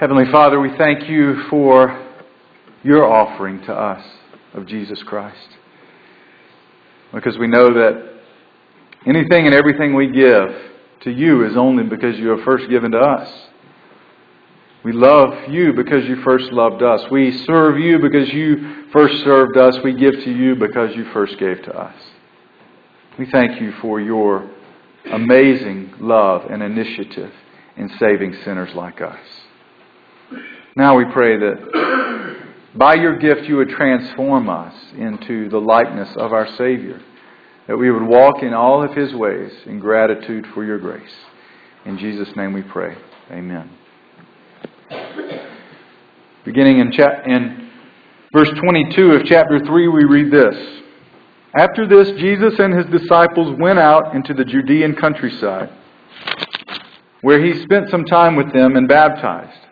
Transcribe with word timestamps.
Heavenly 0.00 0.32
Father, 0.32 0.58
we 0.58 0.74
thank 0.78 1.10
you 1.10 1.42
for 1.50 2.06
your 2.82 3.04
offering 3.04 3.60
to 3.64 3.74
us 3.74 4.02
of 4.54 4.64
Jesus 4.64 5.02
Christ. 5.02 5.58
Because 7.12 7.36
we 7.36 7.46
know 7.46 7.66
that 7.74 8.14
anything 9.04 9.44
and 9.44 9.54
everything 9.54 9.94
we 9.94 10.06
give 10.06 10.56
to 11.02 11.10
you 11.10 11.44
is 11.44 11.54
only 11.54 11.84
because 11.84 12.18
you 12.18 12.28
have 12.28 12.40
first 12.46 12.70
given 12.70 12.92
to 12.92 12.98
us. 12.98 13.30
We 14.84 14.92
love 14.92 15.50
you 15.50 15.74
because 15.74 16.08
you 16.08 16.22
first 16.22 16.50
loved 16.50 16.82
us. 16.82 17.02
We 17.10 17.36
serve 17.44 17.78
you 17.78 17.98
because 17.98 18.32
you 18.32 18.86
first 18.94 19.22
served 19.22 19.58
us. 19.58 19.76
We 19.84 19.92
give 19.92 20.14
to 20.14 20.32
you 20.32 20.56
because 20.56 20.96
you 20.96 21.12
first 21.12 21.38
gave 21.38 21.62
to 21.64 21.78
us. 21.78 22.02
We 23.18 23.26
thank 23.30 23.60
you 23.60 23.72
for 23.82 24.00
your 24.00 24.50
amazing 25.12 25.92
love 26.00 26.50
and 26.50 26.62
initiative 26.62 27.34
in 27.76 27.90
saving 27.98 28.34
sinners 28.44 28.74
like 28.74 29.02
us. 29.02 29.18
Now 30.76 30.96
we 30.96 31.04
pray 31.12 31.36
that 31.38 32.40
by 32.74 32.94
your 32.94 33.18
gift 33.18 33.48
you 33.48 33.56
would 33.56 33.70
transform 33.70 34.48
us 34.48 34.74
into 34.96 35.48
the 35.48 35.58
likeness 35.58 36.08
of 36.16 36.32
our 36.32 36.46
Savior, 36.56 37.00
that 37.66 37.76
we 37.76 37.90
would 37.90 38.02
walk 38.02 38.42
in 38.42 38.54
all 38.54 38.82
of 38.82 38.94
his 38.94 39.12
ways 39.14 39.52
in 39.66 39.80
gratitude 39.80 40.46
for 40.54 40.64
your 40.64 40.78
grace. 40.78 41.14
In 41.84 41.98
Jesus' 41.98 42.34
name 42.36 42.52
we 42.52 42.62
pray. 42.62 42.96
Amen. 43.30 43.70
Beginning 46.44 46.78
in, 46.78 46.92
in 47.26 47.70
verse 48.32 48.50
22 48.60 49.12
of 49.12 49.24
chapter 49.24 49.58
3, 49.58 49.88
we 49.88 50.04
read 50.04 50.30
this. 50.30 50.80
After 51.56 51.86
this, 51.86 52.10
Jesus 52.20 52.54
and 52.58 52.72
his 52.72 52.86
disciples 52.86 53.56
went 53.60 53.78
out 53.78 54.14
into 54.14 54.34
the 54.34 54.44
Judean 54.44 54.94
countryside, 54.94 55.70
where 57.22 57.44
he 57.44 57.60
spent 57.62 57.90
some 57.90 58.04
time 58.04 58.36
with 58.36 58.52
them 58.52 58.76
and 58.76 58.86
baptized. 58.86 59.66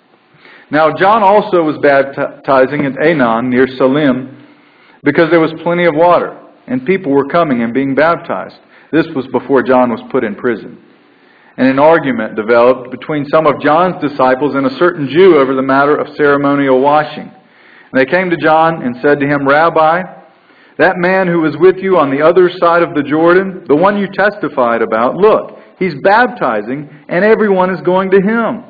Now, 0.70 0.92
John 0.92 1.22
also 1.22 1.62
was 1.62 1.78
baptizing 1.82 2.84
at 2.84 2.92
Aenon 2.94 3.48
near 3.48 3.66
Salim 3.76 4.46
because 5.02 5.30
there 5.30 5.40
was 5.40 5.52
plenty 5.62 5.86
of 5.86 5.94
water, 5.94 6.38
and 6.66 6.84
people 6.84 7.12
were 7.12 7.26
coming 7.28 7.62
and 7.62 7.72
being 7.72 7.94
baptized. 7.94 8.56
This 8.92 9.06
was 9.14 9.26
before 9.32 9.62
John 9.62 9.90
was 9.90 10.00
put 10.10 10.24
in 10.24 10.34
prison 10.34 10.78
and 11.58 11.66
an 11.66 11.78
argument 11.80 12.36
developed 12.36 12.92
between 12.92 13.26
some 13.28 13.44
of 13.44 13.60
John's 13.60 14.00
disciples 14.00 14.54
and 14.54 14.64
a 14.64 14.78
certain 14.78 15.08
Jew 15.10 15.36
over 15.36 15.54
the 15.54 15.62
matter 15.62 15.96
of 15.96 16.16
ceremonial 16.16 16.80
washing. 16.80 17.26
And 17.28 17.94
they 17.94 18.06
came 18.06 18.30
to 18.30 18.36
John 18.36 18.82
and 18.82 18.94
said 19.02 19.18
to 19.18 19.26
him, 19.26 19.46
Rabbi, 19.46 20.02
that 20.78 20.94
man 20.98 21.26
who 21.26 21.40
was 21.40 21.56
with 21.58 21.78
you 21.78 21.98
on 21.98 22.14
the 22.14 22.22
other 22.22 22.48
side 22.60 22.84
of 22.84 22.94
the 22.94 23.02
Jordan, 23.02 23.64
the 23.66 23.74
one 23.74 23.98
you 23.98 24.06
testified 24.06 24.82
about, 24.82 25.16
look, 25.16 25.58
he's 25.80 25.94
baptizing, 26.04 26.88
and 27.08 27.24
everyone 27.24 27.74
is 27.74 27.80
going 27.80 28.12
to 28.12 28.22
him. 28.22 28.62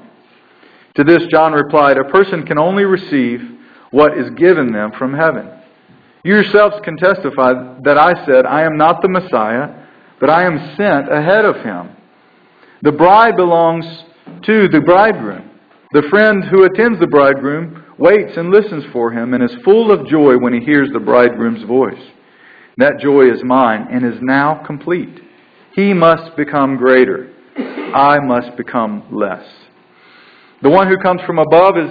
To 0.98 1.04
this, 1.04 1.28
John 1.30 1.52
replied, 1.52 1.96
A 1.96 2.10
person 2.10 2.44
can 2.44 2.58
only 2.58 2.84
receive 2.84 3.40
what 3.92 4.18
is 4.18 4.30
given 4.30 4.72
them 4.72 4.90
from 4.98 5.14
heaven. 5.14 5.48
You 6.24 6.34
yourselves 6.34 6.74
can 6.82 6.96
testify 6.96 7.52
that 7.84 7.96
I 7.96 8.26
said, 8.26 8.44
I 8.44 8.64
am 8.64 8.76
not 8.76 9.00
the 9.00 9.08
Messiah, 9.08 9.86
but 10.18 10.28
I 10.28 10.44
am 10.44 10.74
sent 10.76 11.08
ahead 11.08 11.44
of 11.44 11.54
him. 11.64 11.90
The 12.82 12.90
bride 12.90 13.36
belongs 13.36 13.84
to 14.42 14.66
the 14.66 14.80
bridegroom. 14.80 15.48
The 15.92 16.02
friend 16.10 16.42
who 16.42 16.64
attends 16.64 16.98
the 16.98 17.06
bridegroom 17.06 17.84
waits 17.96 18.36
and 18.36 18.50
listens 18.50 18.84
for 18.92 19.12
him 19.12 19.34
and 19.34 19.44
is 19.44 19.56
full 19.64 19.92
of 19.92 20.08
joy 20.08 20.36
when 20.36 20.52
he 20.52 20.64
hears 20.64 20.88
the 20.92 20.98
bridegroom's 20.98 21.62
voice. 21.62 22.02
That 22.76 22.98
joy 23.00 23.30
is 23.30 23.44
mine 23.44 23.86
and 23.92 24.04
is 24.04 24.20
now 24.20 24.64
complete. 24.66 25.20
He 25.76 25.94
must 25.94 26.36
become 26.36 26.76
greater. 26.76 27.32
I 27.56 28.18
must 28.18 28.56
become 28.56 29.04
less. 29.12 29.46
The 30.62 30.70
one 30.70 30.88
who 30.88 30.96
comes 30.98 31.22
from 31.22 31.38
above 31.38 31.78
is 31.78 31.90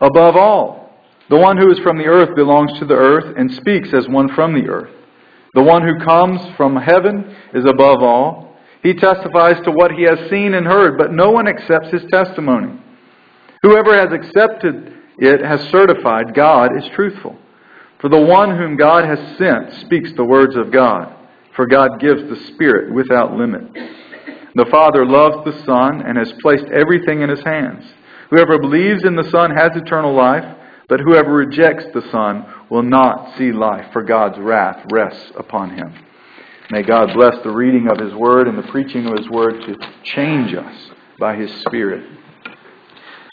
above 0.00 0.36
all. 0.36 0.80
The 1.28 1.36
one 1.36 1.56
who 1.56 1.70
is 1.70 1.78
from 1.80 1.98
the 1.98 2.06
earth 2.06 2.34
belongs 2.34 2.78
to 2.78 2.84
the 2.84 2.94
earth 2.94 3.36
and 3.36 3.52
speaks 3.54 3.92
as 3.94 4.08
one 4.08 4.34
from 4.34 4.54
the 4.54 4.68
earth. 4.68 4.90
The 5.54 5.62
one 5.62 5.82
who 5.82 6.04
comes 6.04 6.40
from 6.56 6.76
heaven 6.76 7.36
is 7.54 7.64
above 7.64 8.02
all. 8.02 8.56
He 8.82 8.94
testifies 8.94 9.60
to 9.64 9.70
what 9.70 9.92
he 9.92 10.02
has 10.02 10.30
seen 10.30 10.54
and 10.54 10.66
heard, 10.66 10.96
but 10.96 11.12
no 11.12 11.30
one 11.30 11.46
accepts 11.46 11.90
his 11.90 12.04
testimony. 12.10 12.80
Whoever 13.62 13.94
has 13.94 14.12
accepted 14.12 14.94
it 15.18 15.44
has 15.44 15.60
certified 15.68 16.34
God 16.34 16.76
is 16.76 16.88
truthful. 16.94 17.36
For 18.00 18.08
the 18.08 18.20
one 18.20 18.56
whom 18.56 18.76
God 18.76 19.04
has 19.04 19.18
sent 19.36 19.74
speaks 19.84 20.10
the 20.14 20.24
words 20.24 20.56
of 20.56 20.72
God, 20.72 21.14
for 21.54 21.66
God 21.66 22.00
gives 22.00 22.22
the 22.22 22.42
Spirit 22.54 22.94
without 22.94 23.34
limit. 23.34 23.64
The 24.54 24.66
Father 24.70 25.06
loves 25.06 25.44
the 25.44 25.64
Son 25.64 26.02
and 26.06 26.18
has 26.18 26.32
placed 26.42 26.66
everything 26.72 27.22
in 27.22 27.30
his 27.30 27.42
hands. 27.44 27.84
Whoever 28.30 28.58
believes 28.58 29.04
in 29.04 29.16
the 29.16 29.28
Son 29.30 29.50
has 29.56 29.70
eternal 29.74 30.14
life, 30.14 30.44
but 30.88 31.00
whoever 31.00 31.32
rejects 31.32 31.84
the 31.94 32.02
Son 32.10 32.44
will 32.68 32.82
not 32.82 33.36
see 33.38 33.52
life, 33.52 33.86
for 33.92 34.02
God's 34.02 34.38
wrath 34.38 34.84
rests 34.92 35.32
upon 35.36 35.70
him. 35.70 35.94
May 36.70 36.82
God 36.82 37.12
bless 37.14 37.34
the 37.42 37.50
reading 37.50 37.88
of 37.90 37.98
His 37.98 38.14
Word 38.14 38.46
and 38.46 38.56
the 38.56 38.68
preaching 38.70 39.06
of 39.06 39.16
His 39.16 39.28
Word 39.28 39.60
to 39.66 39.76
change 40.04 40.54
us 40.54 40.90
by 41.18 41.34
His 41.34 41.52
Spirit. 41.62 42.08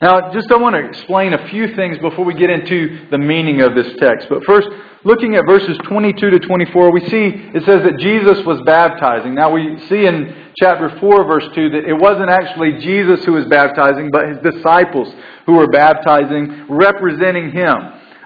Now, 0.01 0.31
just 0.31 0.51
I 0.51 0.57
want 0.57 0.75
to 0.75 0.83
explain 0.83 1.33
a 1.33 1.47
few 1.49 1.75
things 1.75 1.97
before 1.99 2.25
we 2.25 2.33
get 2.33 2.49
into 2.49 3.07
the 3.09 3.17
meaning 3.17 3.61
of 3.61 3.75
this 3.75 3.87
text. 3.99 4.27
But 4.29 4.43
first, 4.45 4.67
looking 5.07 5.35
at 5.35 5.45
verses 5.47 5.77
22 5.85 6.29
to 6.31 6.39
24, 6.39 6.91
we 6.91 6.99
see 7.09 7.31
it 7.55 7.63
says 7.65 7.81
that 7.83 7.97
Jesus 7.97 8.45
was 8.45 8.61
baptizing. 8.65 9.33
Now, 9.33 9.51
we 9.51 9.79
see 9.87 10.05
in 10.05 10.51
chapter 10.59 10.89
4, 10.99 11.23
verse 11.25 11.47
2, 11.55 11.69
that 11.71 11.85
it 11.85 11.93
wasn't 11.93 12.29
actually 12.29 12.73
Jesus 12.79 13.23
who 13.25 13.33
was 13.33 13.45
baptizing, 13.45 14.11
but 14.11 14.27
his 14.27 14.37
disciples 14.53 15.07
who 15.45 15.53
were 15.53 15.67
baptizing, 15.67 16.65
representing 16.69 17.51
him. 17.51 17.75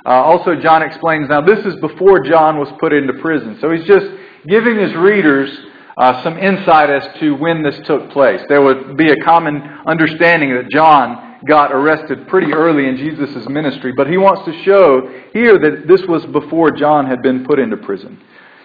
Uh, 0.04 0.10
also, 0.10 0.56
John 0.56 0.82
explains, 0.82 1.30
now 1.30 1.42
this 1.42 1.64
is 1.64 1.76
before 1.80 2.24
John 2.24 2.58
was 2.58 2.70
put 2.80 2.92
into 2.92 3.14
prison. 3.22 3.60
So 3.62 3.72
he's 3.72 3.86
just 3.86 4.08
giving 4.48 4.80
his 4.80 4.96
readers 4.96 5.56
uh, 5.98 6.24
some 6.24 6.38
insight 6.40 6.90
as 6.90 7.08
to 7.20 7.36
when 7.36 7.62
this 7.62 7.80
took 7.86 8.10
place. 8.10 8.42
There 8.50 8.62
would 8.62 8.98
be 8.98 9.12
a 9.12 9.16
common 9.24 9.62
understanding 9.86 10.50
that 10.56 10.72
John 10.72 11.31
got 11.48 11.72
arrested 11.72 12.28
pretty 12.28 12.54
early 12.54 12.88
in 12.88 12.98
Jesus' 12.98 13.48
ministry, 13.50 13.94
but 13.96 14.08
he 14.08 14.18
wants 14.18 14.46
to 14.46 14.64
show 14.64 15.10
here 15.34 15.58
that 15.58 15.88
this 15.88 16.02
was 16.08 16.26
before 16.28 16.72
John 16.72 17.08
had 17.08 17.22
been 17.22 17.46
put 17.46 17.60
into 17.60 17.78
prison. 17.78 18.22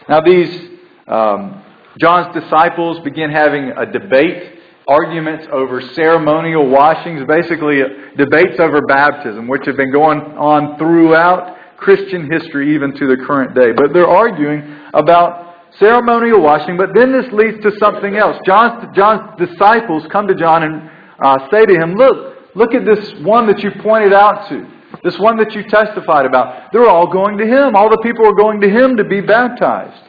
Now, 0.09 0.21
these 0.21 0.71
um, 1.07 1.63
John's 1.99 2.35
disciples 2.39 3.01
begin 3.01 3.31
having 3.31 3.71
a 3.71 3.87
debate, 3.87 4.61
arguments 4.87 5.47
over 5.51 5.81
ceremonial 5.95 6.69
washings, 6.69 7.25
basically 7.27 7.81
debates 8.17 8.61
over 8.61 8.83
baptism, 8.87 9.49
which 9.49 9.65
have 9.67 9.77
been 9.77 9.93
going 9.93 10.21
on 10.21 10.79
throughout 10.79 11.57
Christian 11.79 12.31
history, 12.31 12.75
even 12.75 12.95
to 12.95 13.07
the 13.07 13.17
current 13.27 13.55
day. 13.55 13.73
But 13.73 13.93
they're 13.93 14.09
arguing 14.09 14.77
about 14.95 15.47
ceremonial 15.79 16.41
washing, 16.41 16.77
but 16.77 16.91
then 16.95 17.13
this 17.13 17.31
leads 17.33 17.63
to 17.63 17.73
something 17.79 18.17
else. 18.17 18.37
John's, 18.47 18.95
John's 18.95 19.39
disciples 19.39 20.05
come 20.11 20.27
to 20.29 20.35
John 20.35 20.63
and 20.63 20.91
uh, 21.23 21.49
say 21.51 21.65
to 21.65 21.75
him, 21.75 21.95
Look, 21.95 22.36
look 22.57 22.75
at 22.75 22.85
this 22.85 23.15
one 23.21 23.47
that 23.47 23.63
you 23.63 23.71
pointed 23.83 24.13
out 24.13 24.49
to, 24.49 24.67
this 25.05 25.19
one 25.19 25.37
that 25.37 25.53
you 25.55 25.63
testified 25.65 26.27
about. 26.27 26.73
They're 26.73 26.89
all 26.89 27.07
going 27.07 27.39
to 27.39 27.47
him. 27.47 27.77
All 27.77 27.89
the 27.89 28.01
people 28.03 28.27
are 28.27 28.35
going 28.35 28.61
to 28.63 28.69
him 28.69 28.97
to 28.97 29.05
be 29.05 29.21
baptized. 29.21 30.03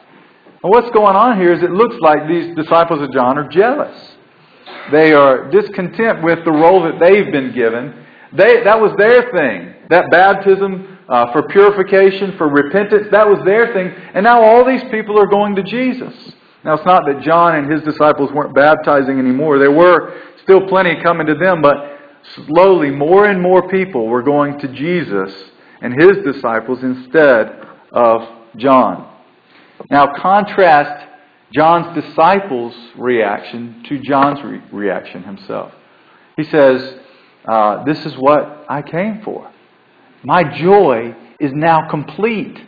And 0.62 0.72
what's 0.72 0.90
going 0.90 1.14
on 1.14 1.38
here 1.38 1.52
is 1.52 1.62
it 1.62 1.70
looks 1.70 1.96
like 2.00 2.26
these 2.26 2.56
disciples 2.56 3.00
of 3.00 3.12
John 3.12 3.38
are 3.38 3.48
jealous. 3.48 3.96
They 4.90 5.12
are 5.12 5.50
discontent 5.50 6.24
with 6.24 6.44
the 6.44 6.50
role 6.50 6.82
that 6.82 6.98
they've 6.98 7.30
been 7.30 7.52
given. 7.52 8.04
They, 8.32 8.64
that 8.64 8.80
was 8.80 8.92
their 8.98 9.30
thing. 9.30 9.74
That 9.90 10.10
baptism 10.10 10.98
uh, 11.08 11.32
for 11.32 11.44
purification, 11.48 12.36
for 12.36 12.48
repentance. 12.48 13.06
That 13.10 13.28
was 13.28 13.38
their 13.44 13.72
thing. 13.72 13.88
And 14.14 14.24
now 14.24 14.42
all 14.42 14.64
these 14.64 14.82
people 14.90 15.18
are 15.18 15.26
going 15.26 15.54
to 15.56 15.62
Jesus. 15.62 16.14
Now, 16.64 16.74
it's 16.74 16.84
not 16.84 17.04
that 17.06 17.22
John 17.22 17.54
and 17.54 17.70
his 17.70 17.82
disciples 17.82 18.32
weren't 18.32 18.54
baptizing 18.54 19.18
anymore. 19.18 19.58
There 19.58 19.70
were 19.70 20.20
still 20.42 20.66
plenty 20.66 21.00
coming 21.02 21.26
to 21.26 21.34
them, 21.34 21.62
but 21.62 21.76
slowly 22.46 22.90
more 22.90 23.26
and 23.26 23.40
more 23.40 23.68
people 23.68 24.06
were 24.06 24.22
going 24.22 24.58
to 24.60 24.68
Jesus 24.68 25.32
and 25.80 26.00
his 26.00 26.24
disciples 26.24 26.82
instead 26.82 27.66
of 27.92 28.22
John. 28.56 29.08
Now, 29.90 30.12
contrast 30.16 31.06
John's 31.52 32.00
disciples' 32.00 32.74
reaction 32.96 33.82
to 33.88 33.98
John's 34.00 34.42
re- 34.42 34.62
reaction 34.72 35.22
himself. 35.22 35.72
He 36.36 36.44
says, 36.44 36.96
uh, 37.48 37.84
This 37.84 38.04
is 38.04 38.14
what 38.16 38.66
I 38.68 38.82
came 38.82 39.22
for. 39.22 39.50
My 40.24 40.42
joy 40.42 41.14
is 41.40 41.52
now 41.54 41.88
complete 41.88 42.58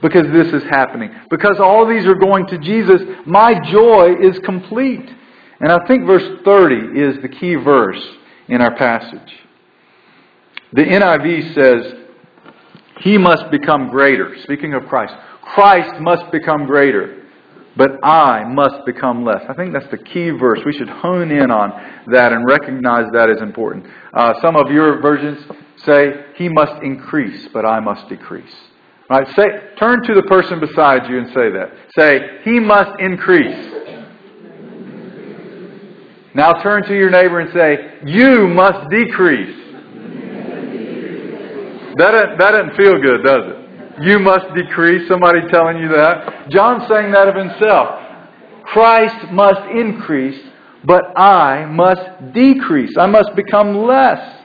because 0.00 0.26
this 0.32 0.52
is 0.52 0.62
happening. 0.70 1.10
Because 1.28 1.58
all 1.58 1.86
these 1.86 2.06
are 2.06 2.14
going 2.14 2.46
to 2.46 2.58
Jesus, 2.58 3.02
my 3.26 3.54
joy 3.70 4.14
is 4.20 4.38
complete. 4.40 5.08
And 5.60 5.70
I 5.70 5.78
think 5.86 6.06
verse 6.06 6.40
30 6.44 6.98
is 6.98 7.20
the 7.20 7.28
key 7.28 7.56
verse 7.56 8.02
in 8.50 8.60
our 8.60 8.74
passage. 8.76 9.32
The 10.72 10.82
NIV 10.82 11.54
says, 11.54 11.94
He 13.00 13.16
must 13.18 13.50
become 13.50 13.88
greater. 13.88 14.36
Speaking 14.42 14.74
of 14.74 14.86
Christ, 14.86 15.14
Christ 15.42 16.00
must 16.00 16.30
become 16.30 16.66
greater. 16.66 17.16
but 17.76 17.92
I 18.04 18.44
must 18.44 18.84
become 18.84 19.24
less. 19.24 19.42
I 19.48 19.54
think 19.54 19.72
that's 19.72 19.90
the 19.90 19.96
key 20.12 20.30
verse. 20.30 20.60
We 20.66 20.72
should 20.72 20.88
hone 20.88 21.30
in 21.30 21.50
on 21.50 21.70
that 22.12 22.32
and 22.32 22.44
recognize 22.44 23.06
that 23.12 23.30
as 23.30 23.40
important. 23.40 23.86
Uh, 24.12 24.34
some 24.42 24.56
of 24.56 24.70
your 24.70 25.00
versions 25.00 25.38
say, 25.84 26.24
He 26.34 26.48
must 26.48 26.82
increase, 26.82 27.48
but 27.52 27.64
I 27.64 27.80
must 27.80 28.08
decrease. 28.08 28.54
Right? 29.08 29.26
Say, 29.34 29.46
turn 29.78 30.02
to 30.04 30.14
the 30.14 30.22
person 30.24 30.60
beside 30.60 31.08
you 31.08 31.18
and 31.18 31.28
say 31.28 31.50
that. 31.50 31.72
Say, 31.96 32.20
He 32.44 32.58
must 32.60 32.98
increase. 33.00 33.69
Now 36.34 36.52
turn 36.62 36.84
to 36.84 36.94
your 36.94 37.10
neighbor 37.10 37.40
and 37.40 37.52
say, 37.52 37.98
You 38.06 38.46
must 38.48 38.88
decrease. 38.90 39.56
That 41.96 42.12
doesn't, 42.12 42.38
that 42.38 42.50
doesn't 42.52 42.76
feel 42.76 43.00
good, 43.00 43.24
does 43.24 43.44
it? 43.46 44.02
You 44.02 44.18
must 44.18 44.46
decrease. 44.54 45.08
Somebody 45.08 45.40
telling 45.50 45.78
you 45.78 45.88
that. 45.88 46.48
John's 46.50 46.88
saying 46.88 47.12
that 47.12 47.28
of 47.28 47.34
himself. 47.34 48.00
Christ 48.64 49.32
must 49.32 49.60
increase, 49.70 50.40
but 50.84 51.02
I 51.18 51.66
must 51.66 52.32
decrease. 52.32 52.96
I 52.96 53.06
must 53.06 53.34
become 53.34 53.84
less. 53.84 54.38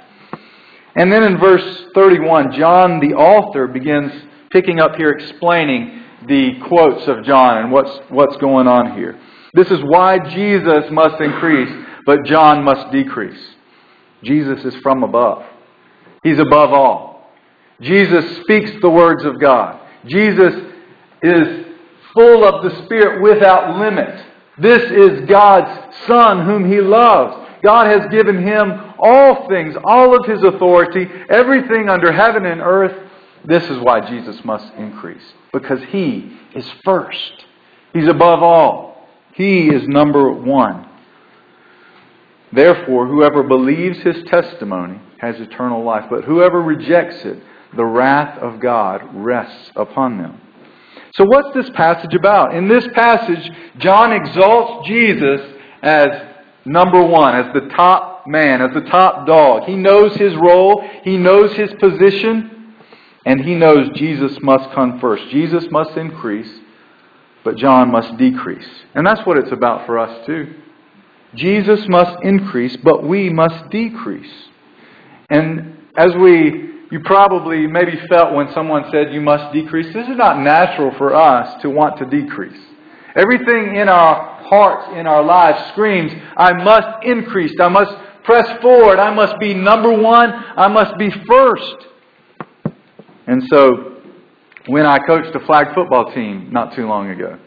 And 0.96 1.12
then 1.12 1.24
in 1.24 1.38
verse 1.38 1.86
31, 1.94 2.54
John, 2.54 3.00
the 3.00 3.14
author, 3.14 3.68
begins 3.68 4.12
picking 4.50 4.80
up 4.80 4.96
here 4.96 5.12
explaining 5.12 6.04
the 6.28 6.60
quotes 6.68 7.08
of 7.08 7.24
John 7.24 7.60
and 7.60 7.72
what's, 7.72 7.92
what's 8.10 8.36
going 8.38 8.68
on 8.68 8.98
here. 8.98 9.20
This 9.56 9.72
is 9.72 9.80
why 9.84 10.20
Jesus 10.20 10.84
must 10.92 11.22
increase, 11.22 11.72
but 12.06 12.26
John 12.26 12.64
must 12.64 12.92
decrease. 12.92 13.56
Jesus 14.24 14.64
is 14.66 14.76
from 14.84 15.04
above. 15.04 15.44
He's 16.24 16.40
above 16.40 16.74
all. 16.74 17.32
Jesus 17.82 18.38
speaks 18.42 18.72
the 18.82 18.90
words 18.90 19.24
of 19.24 19.40
God. 19.40 19.80
Jesus 20.06 20.54
is 21.22 21.66
full 22.14 22.44
of 22.44 22.64
the 22.64 22.84
Spirit 22.86 23.22
without 23.22 23.78
limit. 23.78 24.26
This 24.58 24.84
is 24.92 25.28
God's 25.28 25.96
Son 26.06 26.46
whom 26.46 26.70
He 26.70 26.82
loves. 26.82 27.48
God 27.64 27.88
has 27.88 28.10
given 28.12 28.46
Him 28.46 28.94
all 29.00 29.48
things, 29.48 29.76
all 29.86 30.16
of 30.16 30.26
His 30.26 30.44
authority, 30.44 31.08
everything 31.30 31.90
under 31.90 32.12
heaven 32.12 32.46
and 32.46 32.62
earth. 32.62 33.10
This 33.46 33.64
is 33.70 33.80
why 33.80 34.02
Jesus 34.02 34.44
must 34.44 34.74
increase, 34.76 35.34
because 35.54 35.80
He 35.90 36.38
is 36.56 36.70
first. 36.84 37.46
He's 37.94 38.08
above 38.08 38.44
all. 38.44 38.95
He 39.36 39.68
is 39.68 39.88
number 39.88 40.32
one. 40.32 40.90
Therefore, 42.52 43.08
whoever 43.08 43.44
believes 43.44 44.00
his 44.00 44.24
testimony 44.28 45.00
has 45.20 45.40
eternal 45.40 45.84
life, 45.84 46.06
but 46.10 46.24
whoever 46.24 46.62
rejects 46.62 47.26
it, 47.26 47.44
the 47.76 47.86
wrath 47.86 48.38
of 48.40 48.62
God 48.62 49.02
rests 49.14 49.72
upon 49.76 50.18
them. 50.18 50.42
So, 51.16 51.26
what's 51.26 51.54
this 51.54 51.70
passage 51.72 52.14
about? 52.14 52.56
In 52.56 52.68
this 52.68 52.88
passage, 52.94 53.52
John 53.78 54.14
exalts 54.14 54.88
Jesus 54.88 55.42
as 55.82 56.08
number 56.66 57.04
one, 57.04 57.36
as 57.36 57.54
the 57.54 57.70
top 57.76 58.28
man, 58.28 58.62
as 58.62 58.74
the 58.74 58.90
top 58.90 59.28
dog. 59.28 59.64
He 59.64 59.76
knows 59.76 60.16
his 60.16 60.34
role, 60.36 60.84
he 61.04 61.18
knows 61.18 61.54
his 61.54 61.72
position, 61.80 62.74
and 63.26 63.42
he 63.42 63.56
knows 63.56 63.90
Jesus 63.96 64.38
must 64.42 64.74
come 64.74 65.00
first. 65.00 65.30
Jesus 65.30 65.66
must 65.72 65.98
increase, 65.98 66.52
but 67.46 67.56
John 67.56 67.92
must 67.92 68.18
decrease. 68.18 68.68
And 68.96 69.06
that's 69.06 69.26
what 69.26 69.38
it's 69.38 69.52
about 69.52 69.86
for 69.86 70.00
us, 70.00 70.26
too. 70.26 70.54
Jesus 71.36 71.86
must 71.88 72.24
increase, 72.24 72.76
but 72.84 73.08
we 73.08 73.30
must 73.30 73.70
decrease. 73.70 74.34
And 75.30 75.78
as 75.96 76.14
we, 76.16 76.72
you 76.92 77.00
probably 77.06 77.68
maybe 77.68 78.00
felt 78.10 78.34
when 78.34 78.52
someone 78.54 78.86
said 78.92 79.14
you 79.14 79.22
must 79.22 79.54
decrease, 79.54 79.94
this 79.94 80.08
is 80.08 80.18
not 80.18 80.40
natural 80.40 80.92
for 80.98 81.14
us 81.16 81.62
to 81.62 81.70
want 81.70 82.00
to 82.00 82.06
decrease. 82.06 82.60
Everything 83.16 83.76
in 83.76 83.88
our 83.88 84.44
hearts, 84.44 84.90
in 84.98 85.06
our 85.06 85.24
lives, 85.24 85.72
screams, 85.72 86.12
I 86.36 86.52
must 86.52 87.06
increase, 87.06 87.54
I 87.62 87.70
must 87.70 87.92
press 88.24 88.60
forward, 88.62 89.00
I 89.00 89.14
must 89.14 89.40
be 89.40 89.54
number 89.54 89.94
one, 89.94 90.32
I 90.34 90.68
must 90.68 90.98
be 90.98 91.10
first. 91.28 91.76
And 93.28 93.44
so 93.50 93.95
when 94.68 94.86
I 94.86 95.00
coached 95.00 95.36
a 95.36 95.40
flag 95.46 95.74
football 95.74 96.12
team 96.14 96.50
not 96.52 96.76
too 96.76 96.88
long 96.88 97.10
ago. 97.10 97.38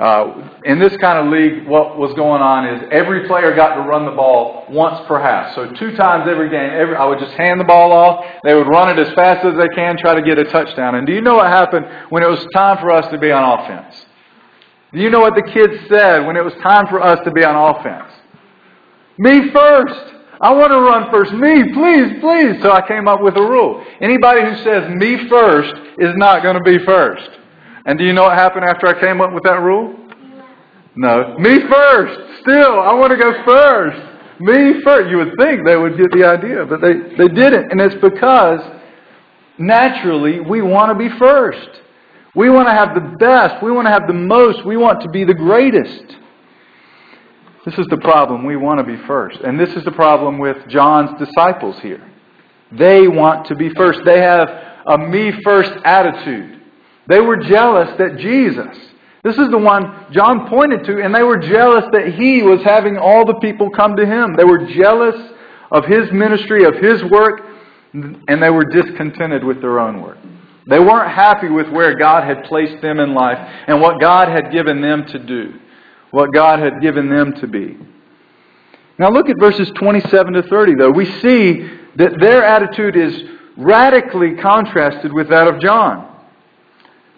Uh, 0.00 0.48
in 0.64 0.78
this 0.78 0.96
kind 0.96 1.18
of 1.18 1.30
league, 1.30 1.68
what 1.68 1.98
was 1.98 2.14
going 2.14 2.40
on 2.40 2.66
is 2.66 2.88
every 2.90 3.26
player 3.28 3.54
got 3.54 3.74
to 3.74 3.82
run 3.82 4.06
the 4.06 4.12
ball 4.12 4.64
once 4.70 5.06
per 5.06 5.20
half. 5.20 5.54
So 5.54 5.70
two 5.72 5.94
times 5.94 6.26
every 6.26 6.48
game, 6.48 6.70
every, 6.72 6.96
I 6.96 7.04
would 7.04 7.18
just 7.18 7.32
hand 7.32 7.60
the 7.60 7.64
ball 7.64 7.92
off. 7.92 8.24
They 8.42 8.54
would 8.54 8.66
run 8.66 8.88
it 8.88 9.06
as 9.06 9.12
fast 9.12 9.44
as 9.44 9.52
they 9.58 9.68
can, 9.74 9.98
try 9.98 10.14
to 10.14 10.22
get 10.22 10.38
a 10.38 10.44
touchdown. 10.44 10.94
And 10.94 11.06
do 11.06 11.12
you 11.12 11.20
know 11.20 11.34
what 11.34 11.48
happened 11.48 11.84
when 12.08 12.22
it 12.22 12.30
was 12.30 12.46
time 12.54 12.78
for 12.78 12.90
us 12.90 13.10
to 13.10 13.18
be 13.18 13.30
on 13.30 13.60
offense? 13.60 14.06
Do 14.94 15.00
you 15.00 15.10
know 15.10 15.20
what 15.20 15.34
the 15.34 15.42
kids 15.42 15.86
said 15.90 16.26
when 16.26 16.36
it 16.36 16.44
was 16.44 16.54
time 16.62 16.86
for 16.86 17.02
us 17.02 17.18
to 17.24 17.30
be 17.30 17.44
on 17.44 17.76
offense? 17.76 18.10
Me 19.18 19.50
first. 19.52 20.14
I 20.40 20.52
want 20.52 20.72
to 20.72 20.80
run 20.80 21.10
first. 21.10 21.32
Me, 21.32 21.72
please, 21.74 22.18
please. 22.20 22.62
So 22.62 22.72
I 22.72 22.86
came 22.88 23.06
up 23.06 23.20
with 23.20 23.36
a 23.36 23.42
rule. 23.42 23.84
Anybody 24.00 24.40
who 24.42 24.56
says 24.64 24.90
me 24.96 25.28
first 25.28 25.74
is 25.98 26.14
not 26.16 26.42
going 26.42 26.56
to 26.56 26.62
be 26.62 26.82
first. 26.84 27.28
And 27.84 27.98
do 27.98 28.04
you 28.04 28.14
know 28.14 28.22
what 28.22 28.38
happened 28.38 28.64
after 28.64 28.86
I 28.86 28.98
came 28.98 29.20
up 29.20 29.34
with 29.34 29.42
that 29.44 29.60
rule? 29.60 29.94
No. 30.96 31.36
Me 31.38 31.60
first. 31.68 32.40
Still, 32.40 32.80
I 32.80 32.94
want 32.94 33.10
to 33.10 33.18
go 33.18 33.44
first. 33.44 34.40
Me 34.40 34.80
first. 34.82 35.10
You 35.10 35.18
would 35.18 35.36
think 35.38 35.66
they 35.66 35.76
would 35.76 35.98
get 35.98 36.10
the 36.10 36.24
idea, 36.24 36.64
but 36.64 36.80
they, 36.80 36.94
they 37.16 37.28
didn't. 37.28 37.70
And 37.70 37.80
it's 37.80 38.00
because 38.00 38.60
naturally 39.58 40.40
we 40.40 40.62
want 40.62 40.90
to 40.90 40.96
be 40.96 41.14
first. 41.18 41.82
We 42.34 42.48
want 42.48 42.66
to 42.68 42.72
have 42.72 42.94
the 42.94 43.16
best. 43.18 43.62
We 43.62 43.72
want 43.72 43.86
to 43.86 43.92
have 43.92 44.06
the 44.06 44.14
most. 44.14 44.64
We 44.64 44.78
want 44.78 45.02
to 45.02 45.10
be 45.10 45.24
the 45.24 45.34
greatest. 45.34 46.16
This 47.64 47.78
is 47.78 47.86
the 47.90 47.98
problem. 47.98 48.44
We 48.44 48.56
want 48.56 48.78
to 48.78 48.84
be 48.84 48.96
first. 49.06 49.40
And 49.40 49.60
this 49.60 49.70
is 49.74 49.84
the 49.84 49.92
problem 49.92 50.38
with 50.38 50.56
John's 50.68 51.10
disciples 51.18 51.78
here. 51.80 52.10
They 52.72 53.06
want 53.06 53.46
to 53.48 53.54
be 53.54 53.68
first. 53.70 54.00
They 54.04 54.20
have 54.20 54.48
a 54.86 54.96
me 54.96 55.32
first 55.42 55.72
attitude. 55.84 56.62
They 57.06 57.20
were 57.20 57.36
jealous 57.36 57.90
that 57.98 58.16
Jesus, 58.18 58.76
this 59.22 59.36
is 59.36 59.50
the 59.50 59.58
one 59.58 60.06
John 60.12 60.48
pointed 60.48 60.84
to, 60.84 61.02
and 61.02 61.14
they 61.14 61.22
were 61.22 61.38
jealous 61.38 61.84
that 61.92 62.14
he 62.14 62.42
was 62.42 62.62
having 62.62 62.96
all 62.96 63.26
the 63.26 63.38
people 63.40 63.68
come 63.70 63.96
to 63.96 64.06
him. 64.06 64.36
They 64.36 64.44
were 64.44 64.66
jealous 64.66 65.16
of 65.70 65.84
his 65.84 66.10
ministry, 66.12 66.64
of 66.64 66.76
his 66.76 67.02
work, 67.04 67.42
and 67.92 68.42
they 68.42 68.50
were 68.50 68.64
discontented 68.64 69.44
with 69.44 69.60
their 69.60 69.80
own 69.80 70.00
work. 70.00 70.18
They 70.66 70.78
weren't 70.78 71.10
happy 71.10 71.48
with 71.48 71.68
where 71.68 71.96
God 71.96 72.24
had 72.24 72.44
placed 72.44 72.80
them 72.80 73.00
in 73.00 73.12
life 73.12 73.38
and 73.66 73.80
what 73.80 74.00
God 74.00 74.28
had 74.28 74.52
given 74.52 74.80
them 74.80 75.04
to 75.06 75.18
do 75.18 75.54
what 76.10 76.32
God 76.32 76.58
had 76.58 76.80
given 76.80 77.08
them 77.08 77.32
to 77.40 77.46
be. 77.46 77.78
Now 78.98 79.10
look 79.10 79.28
at 79.28 79.38
verses 79.38 79.70
27 79.76 80.34
to 80.34 80.42
30, 80.42 80.74
though. 80.74 80.90
We 80.90 81.06
see 81.20 81.68
that 81.96 82.18
their 82.20 82.44
attitude 82.44 82.96
is 82.96 83.22
radically 83.56 84.36
contrasted 84.36 85.12
with 85.12 85.28
that 85.30 85.46
of 85.46 85.60
John. 85.60 86.06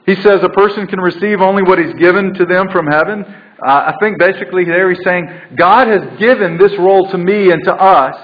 He 0.07 0.17
says 0.17 0.43
a 0.43 0.49
person 0.49 0.87
can 0.87 1.01
receive 1.01 1.41
only 1.41 1.63
what 1.63 1.79
he's 1.79 1.95
given 1.95 2.35
to 2.35 2.45
them 2.45 2.69
from 2.71 2.87
heaven. 2.87 3.25
Uh, 3.25 3.93
I 3.93 3.95
think 4.01 4.19
basically 4.19 4.65
there 4.65 4.91
he's 4.91 5.03
saying, 5.05 5.29
God 5.57 5.87
has 5.87 6.19
given 6.19 6.59
this 6.59 6.77
role 6.79 7.09
to 7.11 7.19
me 7.19 7.51
and 7.53 7.63
to 7.65 7.75
us, 7.75 8.17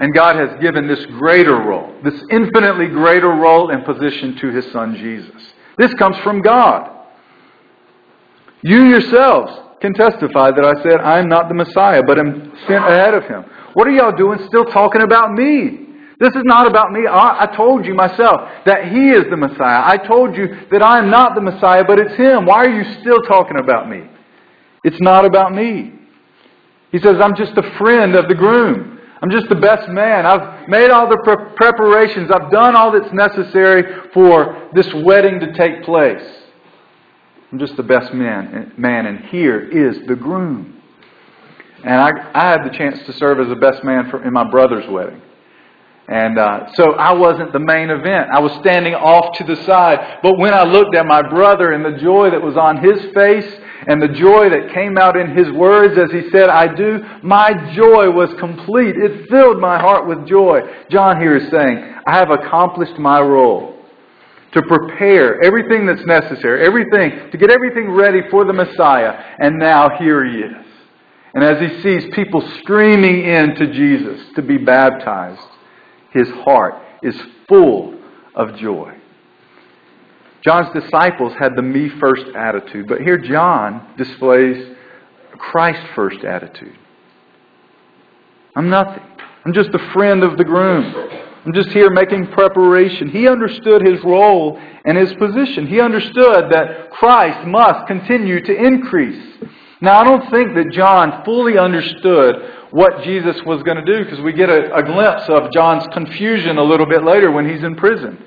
and 0.00 0.12
God 0.12 0.34
has 0.34 0.60
given 0.60 0.88
this 0.88 1.04
greater 1.06 1.56
role, 1.56 1.94
this 2.02 2.20
infinitely 2.30 2.88
greater 2.88 3.28
role 3.28 3.70
and 3.70 3.84
position 3.84 4.36
to 4.38 4.48
his 4.50 4.70
son 4.72 4.96
Jesus. 4.96 5.42
This 5.78 5.94
comes 5.94 6.16
from 6.18 6.40
God. 6.42 6.90
You 8.64 8.84
yourselves 8.86 9.52
can 9.82 9.92
testify 9.92 10.50
that 10.50 10.64
I 10.64 10.82
said, 10.82 11.02
I 11.02 11.18
am 11.18 11.28
not 11.28 11.48
the 11.48 11.54
Messiah, 11.54 12.02
but 12.02 12.18
am 12.18 12.50
sent 12.66 12.82
ahead 12.82 13.12
of 13.12 13.24
him. 13.24 13.44
What 13.74 13.86
are 13.86 13.90
y'all 13.90 14.16
doing 14.16 14.38
still 14.46 14.64
talking 14.64 15.02
about 15.02 15.32
me? 15.32 15.80
This 16.18 16.30
is 16.30 16.44
not 16.44 16.66
about 16.66 16.90
me. 16.90 17.06
I, 17.06 17.44
I, 17.44 17.46
told 17.54 17.84
you 17.84 17.92
myself 17.92 18.40
that 18.64 18.88
He 18.88 19.10
is 19.10 19.24
the 19.28 19.36
Messiah. 19.36 19.82
I 19.84 19.98
told 19.98 20.34
you 20.36 20.46
that 20.70 20.80
I 20.80 20.98
am 20.98 21.10
not 21.10 21.34
the 21.34 21.42
Messiah, 21.42 21.84
but 21.84 21.98
it's 21.98 22.14
Him. 22.14 22.46
Why 22.46 22.64
are 22.64 22.70
you 22.70 23.00
still 23.00 23.20
talking 23.22 23.58
about 23.58 23.90
me? 23.90 24.08
It's 24.84 25.00
not 25.00 25.26
about 25.26 25.52
me. 25.52 25.92
He 26.90 27.00
says, 27.00 27.16
I'm 27.20 27.36
just 27.36 27.52
a 27.58 27.76
friend 27.76 28.14
of 28.14 28.28
the 28.28 28.34
groom. 28.34 29.00
I'm 29.20 29.30
just 29.30 29.48
the 29.48 29.56
best 29.56 29.88
man. 29.90 30.24
I've 30.24 30.68
made 30.68 30.90
all 30.90 31.08
the 31.08 31.18
pre- 31.24 31.56
preparations. 31.56 32.30
I've 32.30 32.50
done 32.50 32.76
all 32.76 32.92
that's 32.92 33.12
necessary 33.12 34.08
for 34.14 34.70
this 34.72 34.88
wedding 34.94 35.40
to 35.40 35.52
take 35.52 35.82
place. 35.82 36.43
I'm 37.54 37.60
just 37.60 37.76
the 37.76 37.84
best 37.84 38.12
man, 38.12 38.72
man 38.76 39.06
and 39.06 39.26
here 39.26 39.60
is 39.60 40.04
the 40.08 40.16
groom. 40.16 40.82
And 41.84 41.94
I, 41.94 42.10
I 42.34 42.50
had 42.50 42.64
the 42.64 42.76
chance 42.76 42.98
to 43.06 43.12
serve 43.12 43.38
as 43.38 43.46
the 43.46 43.54
best 43.54 43.84
man 43.84 44.10
for, 44.10 44.24
in 44.24 44.32
my 44.32 44.42
brother's 44.50 44.90
wedding. 44.90 45.22
And 46.08 46.36
uh, 46.36 46.72
so 46.72 46.94
I 46.94 47.12
wasn't 47.12 47.52
the 47.52 47.60
main 47.60 47.90
event. 47.90 48.30
I 48.32 48.40
was 48.40 48.50
standing 48.54 48.94
off 48.94 49.38
to 49.38 49.44
the 49.44 49.54
side. 49.62 50.18
But 50.20 50.36
when 50.36 50.52
I 50.52 50.64
looked 50.64 50.96
at 50.96 51.06
my 51.06 51.22
brother 51.22 51.70
and 51.70 51.84
the 51.84 51.96
joy 52.02 52.30
that 52.30 52.42
was 52.42 52.56
on 52.56 52.82
his 52.82 53.00
face 53.14 53.46
and 53.86 54.02
the 54.02 54.08
joy 54.08 54.50
that 54.50 54.74
came 54.74 54.98
out 54.98 55.16
in 55.16 55.36
his 55.36 55.48
words 55.52 55.96
as 55.96 56.10
he 56.10 56.28
said, 56.30 56.48
I 56.48 56.74
do, 56.74 57.04
my 57.22 57.52
joy 57.72 58.10
was 58.10 58.34
complete. 58.40 58.96
It 58.96 59.28
filled 59.30 59.60
my 59.60 59.78
heart 59.78 60.08
with 60.08 60.26
joy. 60.26 60.62
John 60.90 61.20
here 61.20 61.36
is 61.36 61.48
saying, 61.52 61.94
I 62.04 62.16
have 62.16 62.30
accomplished 62.30 62.98
my 62.98 63.20
role 63.20 63.73
to 64.54 64.62
prepare 64.62 65.42
everything 65.42 65.84
that's 65.84 66.04
necessary, 66.06 66.64
everything, 66.64 67.30
to 67.30 67.36
get 67.36 67.50
everything 67.50 67.90
ready 67.90 68.20
for 68.30 68.44
the 68.44 68.52
Messiah. 68.52 69.12
And 69.38 69.58
now 69.58 69.90
here 69.98 70.24
he 70.24 70.38
is. 70.38 70.66
And 71.34 71.42
as 71.42 71.60
he 71.60 71.82
sees 71.82 72.14
people 72.14 72.40
streaming 72.60 73.24
in 73.24 73.56
to 73.56 73.66
Jesus 73.72 74.20
to 74.36 74.42
be 74.42 74.56
baptized, 74.56 75.42
his 76.12 76.28
heart 76.44 76.74
is 77.02 77.16
full 77.48 77.98
of 78.36 78.56
joy. 78.56 78.94
John's 80.44 80.68
disciples 80.78 81.32
had 81.38 81.56
the 81.56 81.62
me 81.62 81.88
first 81.98 82.26
attitude, 82.36 82.86
but 82.86 83.00
here 83.00 83.18
John 83.18 83.94
displays 83.96 84.76
Christ 85.32 85.80
first 85.96 86.22
attitude. 86.24 86.78
I'm 88.54 88.70
nothing. 88.70 89.02
I'm 89.44 89.52
just 89.52 89.70
a 89.70 89.92
friend 89.92 90.22
of 90.22 90.38
the 90.38 90.44
groom. 90.44 90.94
I'm 91.44 91.52
just 91.52 91.70
here 91.70 91.90
making 91.90 92.28
preparation. 92.28 93.10
He 93.10 93.28
understood 93.28 93.86
his 93.86 94.02
role 94.02 94.58
and 94.84 94.96
his 94.96 95.12
position. 95.14 95.66
He 95.66 95.80
understood 95.80 96.50
that 96.50 96.90
Christ 96.90 97.46
must 97.46 97.86
continue 97.86 98.40
to 98.40 98.54
increase. 98.54 99.38
Now, 99.80 100.00
I 100.00 100.04
don't 100.04 100.30
think 100.30 100.54
that 100.54 100.70
John 100.72 101.22
fully 101.24 101.58
understood 101.58 102.36
what 102.70 103.04
Jesus 103.04 103.36
was 103.44 103.62
going 103.62 103.76
to 103.76 103.84
do 103.84 104.04
because 104.04 104.20
we 104.20 104.32
get 104.32 104.48
a, 104.48 104.74
a, 104.74 104.82
glimpse 104.82 105.28
of 105.28 105.52
John's 105.52 105.86
confusion 105.92 106.56
a 106.56 106.62
little 106.62 106.86
bit 106.86 107.04
later 107.04 107.30
when 107.30 107.48
he's 107.48 107.62
in 107.62 107.76
prison. 107.76 108.18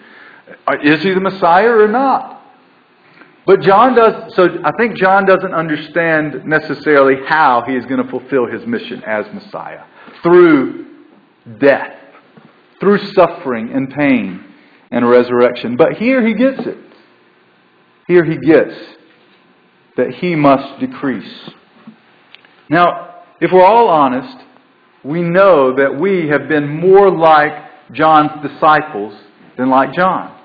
Uh, 0.68 0.76
is 0.84 1.02
he 1.04 1.14
the 1.14 1.20
Messiah 1.20 1.70
or 1.70 1.88
not? 1.88 2.38
But 3.48 3.62
John 3.62 3.96
does, 3.96 4.36
so 4.36 4.60
I 4.64 4.72
think 4.78 4.98
John 4.98 5.26
doesn't 5.26 5.54
understand 5.54 6.46
necessarily 6.46 7.16
how 7.28 7.64
he 7.66 7.74
is 7.74 7.86
going 7.86 8.04
to 8.04 8.10
fulfill 8.10 8.46
his 8.46 8.66
mission 8.68 9.04
as 9.04 9.26
Messiah 9.34 9.84
through 10.22 10.86
death, 11.60 11.97
through 12.80 13.00
suffering 13.14 13.72
and 13.74 13.90
pain 13.90 14.44
and 14.92 15.08
resurrection. 15.10 15.76
But 15.76 15.94
here 15.94 16.26
he 16.26 16.34
gets 16.34 16.66
it. 16.66 16.78
Here 18.08 18.24
he 18.24 18.38
gets 18.38 18.74
that 19.98 20.12
he 20.16 20.36
must 20.36 20.80
decrease. 20.80 21.50
Now, 22.70 23.24
if 23.42 23.52
we're 23.52 23.66
all 23.66 23.90
honest, 23.90 24.38
we 25.04 25.22
know 25.22 25.76
that 25.76 26.00
we 26.00 26.28
have 26.30 26.48
been 26.48 26.68
more 26.80 27.10
like 27.10 27.52
John's 27.92 28.32
disciples 28.42 29.14
than 29.58 29.70
like 29.70 29.94
John. 29.94 30.36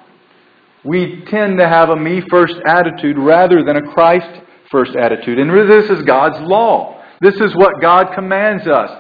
We 0.85 1.25
tend 1.29 1.59
to 1.59 1.69
have 1.69 1.91
a 1.91 1.97
me 1.97 2.23
first 2.31 2.55
attitude 2.67 3.17
rather 3.19 3.63
than 3.65 3.77
a 3.77 3.93
Christ 3.93 4.43
first 4.71 4.97
attitude. 4.97 5.39
And 5.39 5.51
this 5.71 5.91
is 5.91 6.03
God's 6.03 6.41
law. 6.41 7.01
This 7.21 7.37
is 7.37 7.55
what 7.55 7.81
God 7.81 8.15
commands 8.15 8.67
us. 8.67 8.91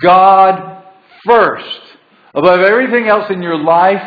God 0.00 0.84
first. 1.24 1.80
Above 2.34 2.60
everything 2.60 3.08
else 3.08 3.30
in 3.30 3.42
your 3.42 3.58
life, 3.58 4.02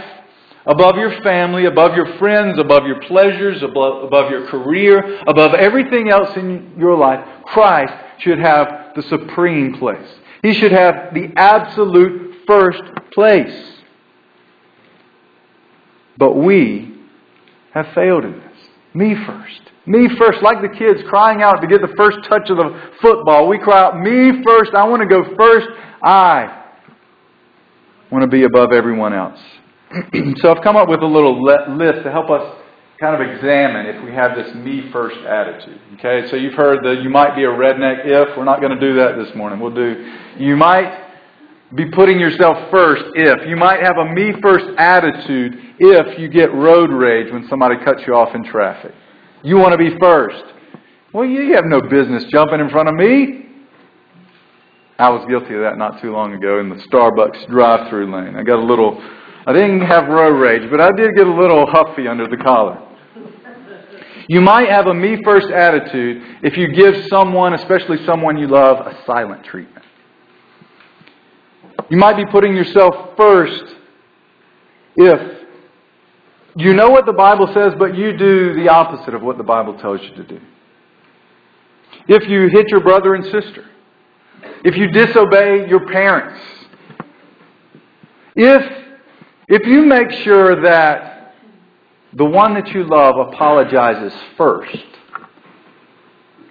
above 0.66 0.96
your 0.96 1.22
family, 1.22 1.66
above 1.66 1.96
your 1.96 2.18
friends, 2.18 2.58
above 2.58 2.86
your 2.86 3.02
pleasures, 3.02 3.62
above, 3.62 4.04
above 4.04 4.32
your 4.32 4.48
career, 4.48 5.22
above 5.28 5.54
everything 5.56 6.10
else 6.10 6.36
in 6.38 6.74
your 6.78 6.96
life, 6.96 7.20
Christ 7.46 7.94
should 8.20 8.40
have 8.40 8.94
the 8.96 9.02
supreme 9.04 9.74
place. 9.78 10.08
He 10.42 10.54
should 10.54 10.72
have 10.72 11.14
the 11.14 11.34
absolute 11.36 12.36
first 12.48 12.84
place. 13.14 13.72
But 16.18 16.34
we 16.34 16.96
have 17.74 17.88
failed 17.94 18.24
in 18.24 18.34
this. 18.34 18.58
Me 18.94 19.16
first. 19.26 19.62
Me 19.86 20.08
first. 20.18 20.42
Like 20.42 20.62
the 20.62 20.70
kids 20.70 21.02
crying 21.10 21.42
out 21.42 21.60
to 21.62 21.68
get 21.68 21.82
the 21.82 21.94
first 21.98 22.20
touch 22.30 22.50
of 22.50 22.58
the 22.58 22.92
football. 23.02 23.48
We 23.48 23.58
cry 23.58 23.82
out, 23.82 24.00
Me 24.00 24.44
first. 24.44 24.74
I 24.74 24.88
want 24.88 25.02
to 25.02 25.08
go 25.08 25.36
first. 25.36 25.68
I 26.04 26.63
want 28.14 28.22
to 28.22 28.28
be 28.28 28.44
above 28.44 28.72
everyone 28.72 29.12
else. 29.12 29.40
so 30.38 30.52
I've 30.52 30.64
come 30.64 30.76
up 30.76 30.88
with 30.88 31.02
a 31.02 31.06
little 31.06 31.42
list 31.42 32.04
to 32.04 32.12
help 32.12 32.30
us 32.30 32.60
kind 33.02 33.20
of 33.20 33.28
examine 33.28 33.88
if 33.88 34.06
we 34.06 34.12
have 34.14 34.36
this 34.36 34.54
me 34.54 34.92
first 34.92 35.18
attitude. 35.26 35.82
Okay, 35.96 36.30
so 36.30 36.36
you've 36.36 36.54
heard 36.54 36.84
that 36.84 37.02
you 37.02 37.10
might 37.10 37.36
be 37.36 37.44
a 37.44 37.48
redneck 37.48 38.06
if. 38.06 38.38
We're 38.38 38.46
not 38.46 38.62
going 38.62 38.78
to 38.78 38.80
do 38.80 38.96
that 38.98 39.18
this 39.18 39.36
morning. 39.36 39.60
We'll 39.60 39.74
do, 39.74 40.16
you 40.38 40.56
might 40.56 41.10
be 41.74 41.90
putting 41.90 42.20
yourself 42.20 42.70
first 42.70 43.04
if. 43.16 43.48
You 43.48 43.56
might 43.56 43.82
have 43.82 43.98
a 43.98 44.14
me 44.14 44.34
first 44.44 44.66
attitude 44.78 45.58
if 45.80 46.20
you 46.20 46.30
get 46.30 46.54
road 46.54 46.92
rage 46.94 47.34
when 47.34 47.48
somebody 47.50 47.84
cuts 47.84 48.04
you 48.06 48.14
off 48.14 48.36
in 48.36 48.44
traffic. 48.44 48.94
You 49.42 49.58
want 49.58 49.72
to 49.72 49.78
be 49.80 49.98
first. 50.00 50.44
Well, 51.14 51.26
you 51.26 51.56
have 51.56 51.66
no 51.66 51.82
business 51.82 52.26
jumping 52.32 52.60
in 52.60 52.70
front 52.70 52.90
of 52.90 52.96
me. 52.96 53.43
I 55.04 55.10
was 55.10 55.26
guilty 55.28 55.54
of 55.56 55.62
that 55.62 55.78
not 55.78 56.02
too 56.02 56.14
long 56.14 56.34
ago 56.34 56.62
in 56.62 56.70
the 56.70 56.78
Starbucks 56.88 57.50
drive 57.50 57.90
through 57.90 58.10
lane. 58.10 58.38
I 58.38 58.44
got 58.44 58.60
a 58.60 58.66
little 58.66 59.04
I 59.46 59.52
didn't 59.52 59.82
have 59.82 60.08
road 60.08 60.40
rage, 60.40 60.70
but 60.72 60.80
I 60.80 60.92
did 60.96 61.10
get 61.18 61.28
a 61.28 61.34
little 61.34 61.66
huffy 61.68 62.08
under 62.08 62.26
the 62.26 62.38
collar. 62.38 62.82
You 64.30 64.40
might 64.40 64.70
have 64.70 64.88
a 64.88 64.94
me 64.94 65.18
first 65.26 65.48
attitude 65.48 66.24
if 66.42 66.56
you 66.56 66.72
give 66.72 67.08
someone, 67.10 67.54
especially 67.54 67.98
someone 68.06 68.38
you 68.38 68.48
love, 68.48 68.88
a 68.88 69.04
silent 69.06 69.44
treatment. 69.44 69.86
You 71.90 71.98
might 71.98 72.16
be 72.16 72.24
putting 72.32 72.56
yourself 72.56 73.18
first 73.18 73.76
if 74.96 75.44
you 76.56 76.74
know 76.74 76.90
what 76.90 77.06
the 77.06 77.12
Bible 77.12 77.52
says, 77.54 77.74
but 77.78 77.98
you 77.98 78.16
do 78.16 78.54
the 78.54 78.70
opposite 78.70 79.14
of 79.14 79.22
what 79.22 79.38
the 79.38 79.44
Bible 79.44 79.78
tells 79.80 80.00
you 80.02 80.16
to 80.16 80.24
do. 80.24 80.40
If 82.08 82.30
you 82.30 82.48
hit 82.48 82.70
your 82.70 82.80
brother 82.80 83.16
and 83.16 83.26
sister, 83.26 83.66
if 84.64 84.78
you 84.78 84.88
disobey 84.88 85.68
your 85.68 85.86
parents, 85.88 86.42
if 88.36 88.84
if 89.50 89.68
you 89.68 89.86
make 89.86 90.10
sure 90.24 90.62
that 90.62 91.36
the 92.14 92.26
one 92.26 92.54
that 92.54 92.70
you 92.70 92.86
love 92.86 93.16
apologizes 93.18 94.14
first, 94.38 94.78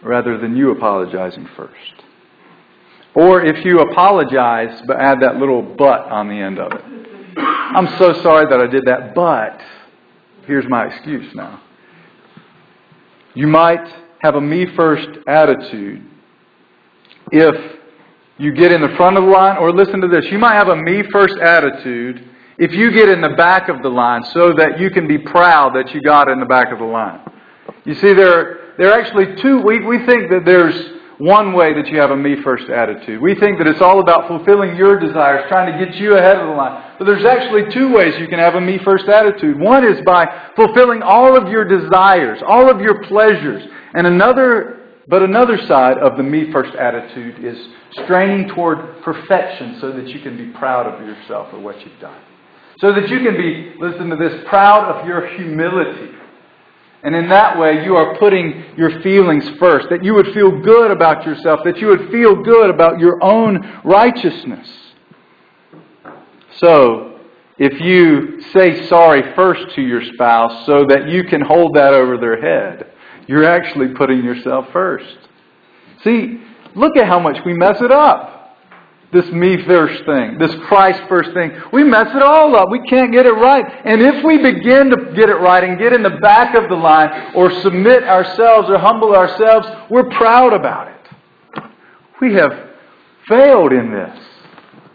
rather 0.02 0.37
than 0.38 0.57
you 0.57 0.71
apologizing 0.71 1.49
first, 1.57 1.95
or 3.14 3.45
if 3.45 3.64
you 3.64 3.81
apologize 3.81 4.83
but 4.87 5.00
add 5.00 5.21
that 5.21 5.37
little 5.37 5.62
but 5.62 6.02
on 6.11 6.28
the 6.28 6.35
end 6.35 6.59
of 6.59 6.73
it. 6.73 7.38
I'm 7.38 7.88
so 7.99 8.12
sorry 8.23 8.47
that 8.50 8.61
I 8.61 8.66
did 8.66 8.85
that, 8.85 9.14
but 9.14 9.59
here's 10.47 10.69
my 10.69 10.87
excuse 10.87 11.35
now. 11.35 11.62
You 13.35 13.47
might 13.47 13.87
have 14.21 14.35
a 14.35 14.40
me 14.40 14.66
first 14.76 15.09
attitude 15.26 16.07
if 17.31 17.81
you 18.42 18.52
get 18.52 18.72
in 18.72 18.80
the 18.80 18.92
front 18.96 19.16
of 19.16 19.22
the 19.22 19.30
line, 19.30 19.56
or 19.56 19.70
listen 19.70 20.00
to 20.00 20.08
this, 20.08 20.25
you 20.32 20.38
might 20.38 20.54
have 20.54 20.66
a 20.66 20.75
me 20.75 21.04
first 21.12 21.38
attitude 21.38 22.28
if 22.58 22.72
you 22.72 22.90
get 22.90 23.08
in 23.08 23.20
the 23.20 23.34
back 23.37 23.68
of 23.68 23.82
the 23.82 23.88
line 23.88 24.25
so 24.34 24.52
that 24.58 24.80
you 24.80 24.90
can 24.90 25.06
be 25.06 25.16
proud 25.16 25.76
that 25.76 25.94
you 25.94 26.02
got 26.02 26.28
in 26.28 26.40
the 26.40 26.46
back 26.46 26.72
of 26.72 26.78
the 26.78 26.84
line. 26.84 27.20
You 27.84 27.94
see, 27.94 28.12
there, 28.12 28.75
there 28.78 28.90
are 28.90 29.00
actually 29.00 29.40
two, 29.40 29.62
we, 29.62 29.87
we 29.87 30.04
think 30.06 30.28
that 30.30 30.42
there's 30.44 30.75
one 31.18 31.52
way 31.52 31.72
that 31.72 31.87
you 31.87 32.00
have 32.00 32.11
a 32.11 32.16
me 32.16 32.34
first 32.42 32.68
attitude. 32.68 33.22
We 33.22 33.37
think 33.37 33.58
that 33.58 33.68
it's 33.68 33.80
all 33.80 34.00
about 34.00 34.26
fulfilling 34.26 34.75
your 34.75 34.99
desires, 34.99 35.44
trying 35.49 35.70
to 35.72 35.84
get 35.84 35.94
you 35.94 36.16
ahead 36.16 36.38
of 36.38 36.49
the 36.49 36.54
line. 36.54 36.96
But 36.99 37.04
there's 37.04 37.25
actually 37.25 37.72
two 37.72 37.94
ways 37.94 38.18
you 38.18 38.26
can 38.26 38.40
have 38.40 38.56
a 38.56 38.61
me 38.61 38.78
first 38.78 39.06
attitude. 39.06 39.56
One 39.56 39.87
is 39.87 40.00
by 40.04 40.50
fulfilling 40.56 41.00
all 41.00 41.37
of 41.37 41.46
your 41.49 41.64
desires, 41.64 42.42
all 42.44 42.68
of 42.68 42.80
your 42.80 43.04
pleasures. 43.04 43.62
And 43.94 44.04
another, 44.08 44.81
but 45.09 45.23
another 45.23 45.59
side 45.66 45.99
of 45.99 46.16
the 46.16 46.23
me 46.23 46.52
first 46.52 46.75
attitude 46.76 47.44
is 47.44 47.59
straining 48.04 48.49
toward 48.49 49.02
perfection 49.02 49.78
so 49.80 49.92
that 49.92 50.09
you 50.09 50.21
can 50.21 50.37
be 50.37 50.56
proud 50.59 50.87
of 50.87 51.04
yourself 51.06 51.52
or 51.52 51.61
what 51.61 51.80
you've 51.85 52.00
done. 52.00 52.21
So 52.78 52.92
that 52.92 53.09
you 53.09 53.18
can 53.18 53.37
be, 53.37 53.75
listen 53.78 54.09
to 54.11 54.16
this, 54.16 54.44
proud 54.49 54.85
of 54.90 55.06
your 55.06 55.26
humility. 55.37 56.12
And 57.04 57.16
in 57.16 57.28
that 57.30 57.59
way, 57.59 57.85
you 57.85 57.97
are 57.97 58.16
putting 58.18 58.64
your 58.76 59.02
feelings 59.02 59.49
first. 59.59 59.88
That 59.90 60.04
you 60.04 60.14
would 60.14 60.32
feel 60.32 60.61
good 60.62 60.90
about 60.92 61.26
yourself. 61.26 61.61
That 61.64 61.78
you 61.78 61.88
would 61.88 62.11
feel 62.11 62.42
good 62.42 62.71
about 62.71 63.00
your 63.00 63.23
own 63.23 63.80
righteousness. 63.85 64.68
So, 66.59 67.18
if 67.59 67.80
you 67.80 68.40
say 68.52 68.87
sorry 68.87 69.35
first 69.35 69.75
to 69.75 69.82
your 69.82 70.02
spouse 70.14 70.64
so 70.64 70.85
that 70.88 71.09
you 71.09 71.25
can 71.25 71.40
hold 71.40 71.75
that 71.75 71.92
over 71.92 72.16
their 72.18 72.40
head, 72.40 72.92
you're 73.26 73.45
actually 73.45 73.88
putting 73.95 74.25
yourself 74.25 74.67
first. 74.73 75.17
See, 76.05 76.41
look 76.75 76.97
at 76.97 77.07
how 77.07 77.19
much 77.19 77.38
we 77.45 77.55
mess 77.55 77.81
it 77.81 77.91
up 77.93 78.33
this 79.12 79.31
me 79.31 79.62
first 79.64 80.05
thing, 80.07 80.38
this 80.38 80.55
Christ 80.67 81.02
first 81.07 81.33
thing. 81.35 81.52
We 81.71 81.85
mess 81.85 82.09
it 82.14 82.23
all 82.23 82.57
up. 82.57 82.69
We 82.71 82.81
can't 82.88 83.12
get 83.12 83.26
it 83.26 83.33
right. 83.33 83.64
And 83.85 84.00
if 84.00 84.25
we 84.25 84.38
begin 84.38 84.88
to 84.88 85.12
get 85.14 85.29
it 85.29 85.35
right 85.35 85.62
and 85.62 85.79
get 85.79 85.93
in 85.93 86.02
the 86.02 86.19
back 86.23 86.55
of 86.55 86.71
the 86.71 86.76
line 86.76 87.35
or 87.35 87.50
submit 87.61 88.05
ourselves 88.05 88.71
or 88.71 88.79
humble 88.79 89.14
ourselves, 89.14 89.69
we're 89.91 90.09
proud 90.11 90.55
about 90.55 90.88
it. 90.88 91.62
We 92.23 92.33
have 92.35 92.71
failed 93.29 93.73
in 93.73 93.93
this. 93.93 94.19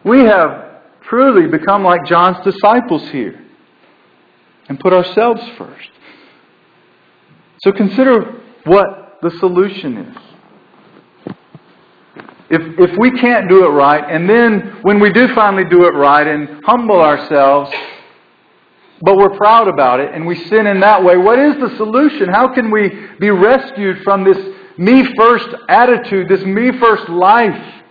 We 0.03 0.21
have 0.21 0.81
truly 1.03 1.47
become 1.47 1.83
like 1.83 2.03
John's 2.05 2.43
disciples 2.43 3.07
here 3.09 3.39
and 4.67 4.79
put 4.79 4.93
ourselves 4.93 5.41
first. 5.59 5.89
So 7.67 7.73
consider 7.73 8.41
what 8.63 9.17
the 9.21 9.29
solution 9.39 9.97
is. 9.97 10.17
If, 12.49 12.61
if 12.79 12.97
we 12.97 13.11
can't 13.11 13.49
do 13.49 13.65
it 13.65 13.71
right, 13.71 14.09
and 14.09 14.29
then 14.29 14.79
when 14.83 15.01
we 15.01 15.11
do 15.11 15.35
finally 15.35 15.65
do 15.69 15.83
it 15.83 15.89
right 15.89 16.25
and 16.25 16.63
humble 16.63 17.01
ourselves, 17.01 17.69
but 19.01 19.17
we're 19.17 19.35
proud 19.35 19.67
about 19.67 19.99
it 19.99 20.13
and 20.13 20.25
we 20.25 20.41
sin 20.45 20.65
in 20.65 20.79
that 20.79 21.03
way. 21.03 21.17
What 21.17 21.39
is 21.39 21.55
the 21.59 21.75
solution? 21.75 22.29
How 22.29 22.53
can 22.53 22.71
we 22.71 22.89
be 23.19 23.31
rescued 23.31 24.01
from 24.05 24.23
this 24.23 24.37
me 24.77 25.03
first 25.17 25.49
attitude, 25.67 26.29
this 26.29 26.45
me 26.45 26.71
first 26.79 27.09
life? 27.09 27.83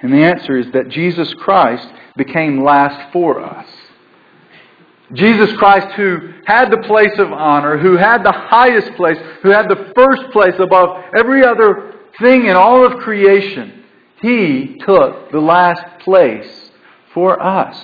And 0.00 0.14
the 0.14 0.24
answer 0.24 0.56
is 0.56 0.72
that 0.72 0.88
Jesus 0.88 1.30
Christ 1.34 1.86
became 2.16 2.64
last 2.64 3.12
for 3.12 3.44
us. 3.44 3.68
Jesus 5.12 5.52
Christ, 5.56 5.88
who 5.96 6.32
had 6.46 6.70
the 6.70 6.78
place 6.78 7.18
of 7.18 7.30
honor, 7.30 7.76
who 7.78 7.96
had 7.96 8.22
the 8.22 8.32
highest 8.32 8.94
place, 8.94 9.18
who 9.42 9.50
had 9.50 9.68
the 9.68 9.92
first 9.94 10.32
place 10.32 10.54
above 10.58 11.04
every 11.16 11.44
other 11.44 11.94
thing 12.20 12.46
in 12.46 12.56
all 12.56 12.84
of 12.84 12.98
creation, 13.00 13.84
he 14.22 14.78
took 14.80 15.30
the 15.30 15.40
last 15.40 16.00
place 16.00 16.70
for 17.12 17.42
us. 17.42 17.78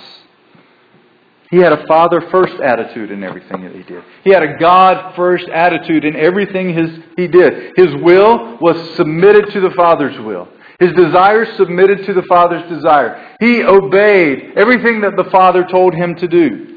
He 1.51 1.57
had 1.57 1.73
a 1.73 1.85
Father 1.85 2.21
first 2.31 2.55
attitude 2.61 3.11
in 3.11 3.23
everything 3.23 3.61
that 3.63 3.75
he 3.75 3.83
did. 3.83 4.03
He 4.23 4.31
had 4.31 4.41
a 4.41 4.57
God 4.57 5.15
first 5.15 5.47
attitude 5.49 6.05
in 6.05 6.15
everything 6.15 6.73
his, 6.73 6.89
he 7.17 7.27
did. 7.27 7.73
His 7.75 7.93
will 8.01 8.57
was 8.61 8.95
submitted 8.95 9.51
to 9.51 9.59
the 9.59 9.71
Father's 9.71 10.17
will. 10.21 10.47
His 10.79 10.93
desire 10.93 11.45
submitted 11.57 12.05
to 12.05 12.13
the 12.13 12.23
Father's 12.23 12.67
desire. 12.69 13.35
He 13.39 13.63
obeyed 13.63 14.53
everything 14.55 15.01
that 15.01 15.15
the 15.17 15.29
Father 15.29 15.65
told 15.69 15.93
him 15.93 16.15
to 16.15 16.27
do. 16.27 16.70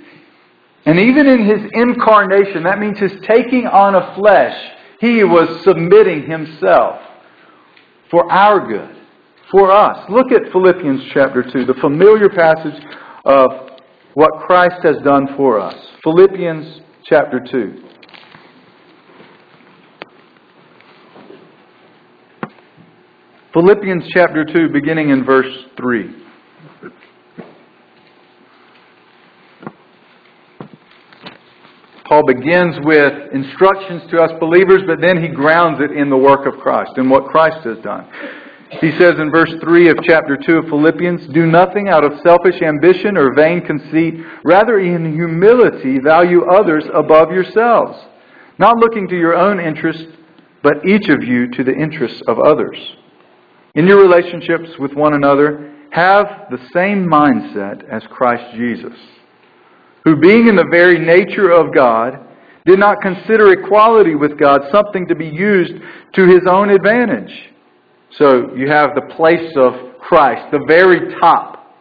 And 0.86 0.98
even 0.98 1.26
in 1.26 1.46
his 1.46 1.70
incarnation, 1.72 2.64
that 2.64 2.78
means 2.78 2.98
his 2.98 3.12
taking 3.26 3.66
on 3.66 3.94
of 3.94 4.14
flesh, 4.16 4.54
he 5.00 5.24
was 5.24 5.62
submitting 5.64 6.28
himself 6.30 7.00
for 8.10 8.30
our 8.30 8.66
good, 8.66 8.94
for 9.50 9.72
us. 9.72 9.98
Look 10.10 10.30
at 10.30 10.52
Philippians 10.52 11.02
chapter 11.12 11.42
2, 11.42 11.64
the 11.64 11.74
familiar 11.80 12.28
passage 12.28 12.84
of 13.24 13.50
what 14.12 14.30
Christ 14.46 14.76
has 14.82 14.96
done 15.02 15.28
for 15.36 15.58
us. 15.58 15.74
Philippians 16.02 16.82
chapter 17.04 17.40
2. 17.50 17.82
Philippians 23.54 24.04
chapter 24.12 24.44
2, 24.44 24.68
beginning 24.72 25.10
in 25.10 25.24
verse 25.24 25.52
3. 25.76 26.23
Paul 32.04 32.22
begins 32.26 32.76
with 32.84 33.32
instructions 33.32 34.02
to 34.10 34.20
us 34.20 34.30
believers, 34.38 34.82
but 34.86 35.00
then 35.00 35.22
he 35.22 35.28
grounds 35.28 35.80
it 35.80 35.90
in 35.90 36.10
the 36.10 36.16
work 36.16 36.46
of 36.46 36.60
Christ 36.60 36.92
and 36.96 37.10
what 37.10 37.26
Christ 37.26 37.64
has 37.64 37.78
done. 37.78 38.06
He 38.80 38.90
says 38.98 39.14
in 39.18 39.30
verse 39.30 39.52
3 39.62 39.88
of 39.88 39.96
chapter 40.02 40.36
2 40.36 40.58
of 40.58 40.64
Philippians, 40.66 41.28
Do 41.28 41.46
nothing 41.46 41.88
out 41.88 42.04
of 42.04 42.20
selfish 42.22 42.60
ambition 42.60 43.16
or 43.16 43.34
vain 43.34 43.62
conceit. 43.62 44.14
Rather, 44.44 44.78
in 44.80 45.14
humility, 45.14 45.98
value 45.98 46.44
others 46.44 46.84
above 46.92 47.30
yourselves, 47.30 47.96
not 48.58 48.76
looking 48.78 49.08
to 49.08 49.16
your 49.16 49.34
own 49.34 49.58
interest, 49.58 50.06
but 50.62 50.84
each 50.86 51.08
of 51.08 51.22
you 51.22 51.50
to 51.52 51.64
the 51.64 51.74
interests 51.74 52.20
of 52.28 52.38
others. 52.38 52.76
In 53.74 53.86
your 53.86 54.02
relationships 54.02 54.70
with 54.78 54.92
one 54.92 55.14
another, 55.14 55.72
have 55.90 56.48
the 56.50 56.58
same 56.74 57.06
mindset 57.06 57.88
as 57.88 58.02
Christ 58.10 58.56
Jesus 58.56 58.98
who 60.04 60.16
being 60.16 60.48
in 60.48 60.56
the 60.56 60.68
very 60.70 60.98
nature 60.98 61.50
of 61.50 61.74
God, 61.74 62.20
did 62.66 62.78
not 62.78 63.00
consider 63.02 63.52
equality 63.52 64.14
with 64.14 64.38
God 64.38 64.62
something 64.72 65.06
to 65.08 65.14
be 65.14 65.26
used 65.26 65.72
to 66.14 66.26
his 66.26 66.42
own 66.48 66.70
advantage. 66.70 67.32
So 68.18 68.54
you 68.54 68.68
have 68.70 68.90
the 68.94 69.14
place 69.16 69.52
of 69.56 69.98
Christ, 69.98 70.50
the 70.52 70.64
very 70.68 71.14
top, 71.20 71.74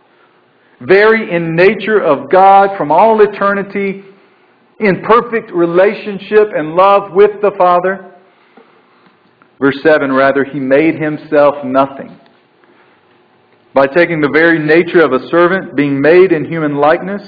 very 0.82 1.34
in 1.34 1.56
nature 1.56 2.02
of 2.02 2.30
God 2.30 2.78
from 2.78 2.92
all 2.92 3.22
eternity, 3.22 4.04
in 4.80 5.02
perfect 5.04 5.52
relationship 5.52 6.50
and 6.56 6.74
love 6.74 7.14
with 7.14 7.32
the 7.42 7.52
Father. 7.58 8.16
Verse 9.62 9.78
7 9.84 10.12
Rather, 10.12 10.44
he 10.44 10.60
made 10.60 10.96
himself 10.96 11.56
nothing. 11.64 12.20
By 13.74 13.88
taking 13.88 14.20
the 14.20 14.32
very 14.34 14.60
nature 14.60 15.04
of 15.04 15.14
a 15.14 15.28
servant, 15.30 15.76
being 15.76 16.02
made 16.02 16.32
in 16.32 16.46
human 16.46 16.76
likeness, 16.76 17.28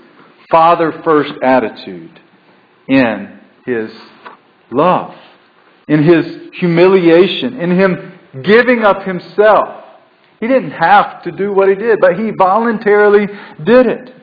Father 0.51 1.01
first 1.03 1.33
attitude 1.41 2.19
in 2.87 3.39
his 3.65 3.89
love, 4.71 5.15
in 5.87 6.03
his 6.03 6.49
humiliation, 6.59 7.59
in 7.59 7.71
him 7.71 8.19
giving 8.43 8.83
up 8.83 9.03
himself. 9.03 9.85
He 10.39 10.47
didn't 10.47 10.71
have 10.71 11.23
to 11.23 11.31
do 11.31 11.53
what 11.53 11.69
he 11.69 11.75
did, 11.75 11.99
but 12.01 12.19
he 12.19 12.31
voluntarily 12.37 13.27
did 13.63 13.85
it. 13.87 14.13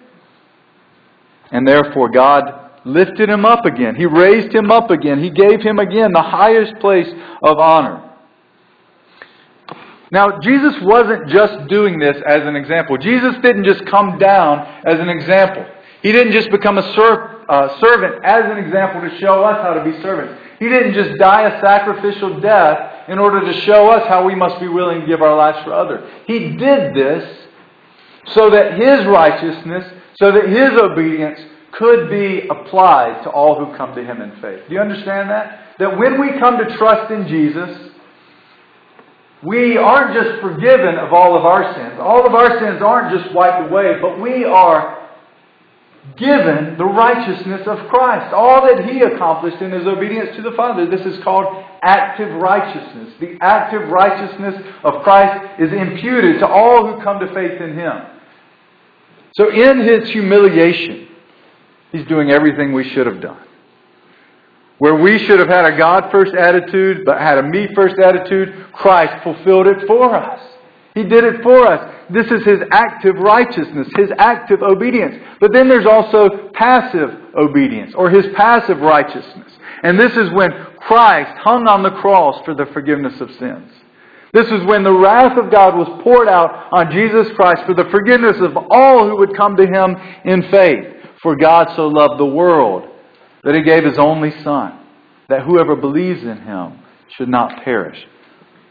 And 1.50 1.66
therefore, 1.66 2.10
God 2.10 2.42
lifted 2.84 3.28
him 3.28 3.44
up 3.44 3.64
again. 3.64 3.94
He 3.94 4.06
raised 4.06 4.54
him 4.54 4.70
up 4.70 4.90
again. 4.90 5.22
He 5.22 5.30
gave 5.30 5.62
him 5.62 5.78
again 5.78 6.12
the 6.12 6.22
highest 6.22 6.78
place 6.80 7.08
of 7.42 7.58
honor. 7.58 8.04
Now, 10.10 10.38
Jesus 10.42 10.74
wasn't 10.82 11.28
just 11.28 11.68
doing 11.68 11.98
this 11.98 12.16
as 12.26 12.42
an 12.42 12.56
example. 12.56 12.96
Jesus 12.96 13.34
didn't 13.42 13.64
just 13.64 13.84
come 13.86 14.18
down 14.18 14.60
as 14.86 14.98
an 14.98 15.08
example. 15.08 15.66
He 16.02 16.12
didn't 16.12 16.32
just 16.32 16.50
become 16.50 16.78
a 16.78 16.94
ser- 16.94 17.44
uh, 17.48 17.80
servant 17.80 18.24
as 18.24 18.44
an 18.44 18.58
example 18.58 19.00
to 19.00 19.18
show 19.18 19.42
us 19.42 19.62
how 19.62 19.74
to 19.74 19.84
be 19.84 20.00
servants. 20.02 20.40
He 20.58 20.68
didn't 20.68 20.94
just 20.94 21.18
die 21.18 21.48
a 21.48 21.60
sacrificial 21.60 22.40
death 22.40 23.08
in 23.08 23.18
order 23.18 23.40
to 23.40 23.60
show 23.62 23.88
us 23.90 24.06
how 24.08 24.24
we 24.24 24.34
must 24.34 24.60
be 24.60 24.68
willing 24.68 25.00
to 25.00 25.06
give 25.06 25.22
our 25.22 25.36
lives 25.36 25.58
for 25.64 25.72
others. 25.72 26.08
He 26.26 26.50
did 26.50 26.94
this 26.94 27.46
so 28.34 28.50
that 28.50 28.78
His 28.78 29.06
righteousness, 29.06 29.84
so 30.16 30.32
that 30.32 30.48
His 30.48 30.70
obedience 30.80 31.40
could 31.72 32.10
be 32.10 32.48
applied 32.48 33.22
to 33.22 33.30
all 33.30 33.64
who 33.64 33.76
come 33.76 33.94
to 33.94 34.04
Him 34.04 34.20
in 34.20 34.32
faith. 34.40 34.62
Do 34.68 34.74
you 34.74 34.80
understand 34.80 35.30
that? 35.30 35.76
That 35.78 35.98
when 35.98 36.20
we 36.20 36.38
come 36.38 36.58
to 36.58 36.76
trust 36.76 37.10
in 37.12 37.28
Jesus, 37.28 37.90
we 39.42 39.76
aren't 39.76 40.14
just 40.14 40.40
forgiven 40.42 40.96
of 40.96 41.12
all 41.12 41.36
of 41.38 41.44
our 41.44 41.72
sins. 41.74 42.00
All 42.00 42.26
of 42.26 42.34
our 42.34 42.58
sins 42.58 42.82
aren't 42.82 43.16
just 43.16 43.32
wiped 43.34 43.70
away, 43.70 43.98
but 44.02 44.20
we 44.20 44.44
are 44.44 44.97
given 46.16 46.76
the 46.78 46.84
righteousness 46.84 47.66
of 47.66 47.88
Christ, 47.88 48.32
all 48.32 48.62
that 48.66 48.88
he 48.88 49.00
accomplished 49.00 49.60
in 49.60 49.70
his 49.72 49.86
obedience 49.86 50.34
to 50.36 50.42
the 50.42 50.52
Father. 50.52 50.86
This 50.86 51.06
is 51.06 51.22
called 51.22 51.64
active 51.82 52.34
righteousness. 52.34 53.14
The 53.20 53.36
active 53.40 53.88
righteousness 53.88 54.54
of 54.84 55.02
Christ 55.02 55.60
is 55.60 55.72
imputed 55.72 56.40
to 56.40 56.46
all 56.46 56.86
who 56.86 57.02
come 57.02 57.20
to 57.20 57.32
faith 57.32 57.60
in 57.60 57.74
him. 57.74 57.92
So 59.32 59.50
in 59.50 59.80
his 59.80 60.08
humiliation, 60.10 61.08
he's 61.92 62.06
doing 62.06 62.30
everything 62.30 62.72
we 62.72 62.88
should 62.88 63.06
have 63.06 63.20
done. 63.20 63.40
Where 64.78 64.94
we 64.94 65.18
should 65.18 65.40
have 65.40 65.48
had 65.48 65.64
a 65.64 65.76
God 65.76 66.10
first 66.10 66.34
attitude, 66.34 67.04
but 67.04 67.20
had 67.20 67.38
a 67.38 67.42
me 67.42 67.68
first 67.74 67.98
attitude, 67.98 68.72
Christ 68.72 69.22
fulfilled 69.22 69.66
it 69.66 69.86
for 69.86 70.14
us. 70.14 70.40
He 70.98 71.04
did 71.04 71.22
it 71.22 71.44
for 71.44 71.64
us. 71.64 71.94
This 72.10 72.26
is 72.26 72.44
his 72.44 72.58
active 72.72 73.14
righteousness, 73.18 73.86
his 73.96 74.10
active 74.18 74.62
obedience. 74.62 75.14
But 75.40 75.52
then 75.52 75.68
there's 75.68 75.86
also 75.86 76.50
passive 76.54 77.10
obedience, 77.36 77.94
or 77.94 78.10
his 78.10 78.26
passive 78.34 78.80
righteousness. 78.80 79.52
And 79.84 79.96
this 79.96 80.16
is 80.16 80.28
when 80.32 80.50
Christ 80.76 81.38
hung 81.38 81.68
on 81.68 81.84
the 81.84 81.92
cross 81.92 82.44
for 82.44 82.52
the 82.52 82.66
forgiveness 82.72 83.20
of 83.20 83.30
sins. 83.38 83.70
This 84.32 84.48
is 84.48 84.66
when 84.66 84.82
the 84.82 84.92
wrath 84.92 85.38
of 85.38 85.52
God 85.52 85.76
was 85.76 86.00
poured 86.02 86.26
out 86.26 86.66
on 86.72 86.90
Jesus 86.90 87.32
Christ 87.36 87.62
for 87.64 87.74
the 87.74 87.88
forgiveness 87.92 88.38
of 88.40 88.56
all 88.72 89.08
who 89.08 89.18
would 89.18 89.36
come 89.36 89.54
to 89.54 89.66
him 89.68 89.94
in 90.24 90.50
faith. 90.50 90.84
For 91.22 91.36
God 91.36 91.68
so 91.76 91.86
loved 91.86 92.18
the 92.18 92.26
world 92.26 92.88
that 93.44 93.54
he 93.54 93.62
gave 93.62 93.84
his 93.84 94.00
only 94.00 94.32
Son, 94.42 94.80
that 95.28 95.42
whoever 95.42 95.76
believes 95.76 96.24
in 96.24 96.38
him 96.42 96.80
should 97.16 97.28
not 97.28 97.62
perish, 97.62 98.04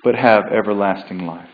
but 0.03 0.15
have 0.15 0.43
everlasting 0.51 1.19
life. 1.19 1.47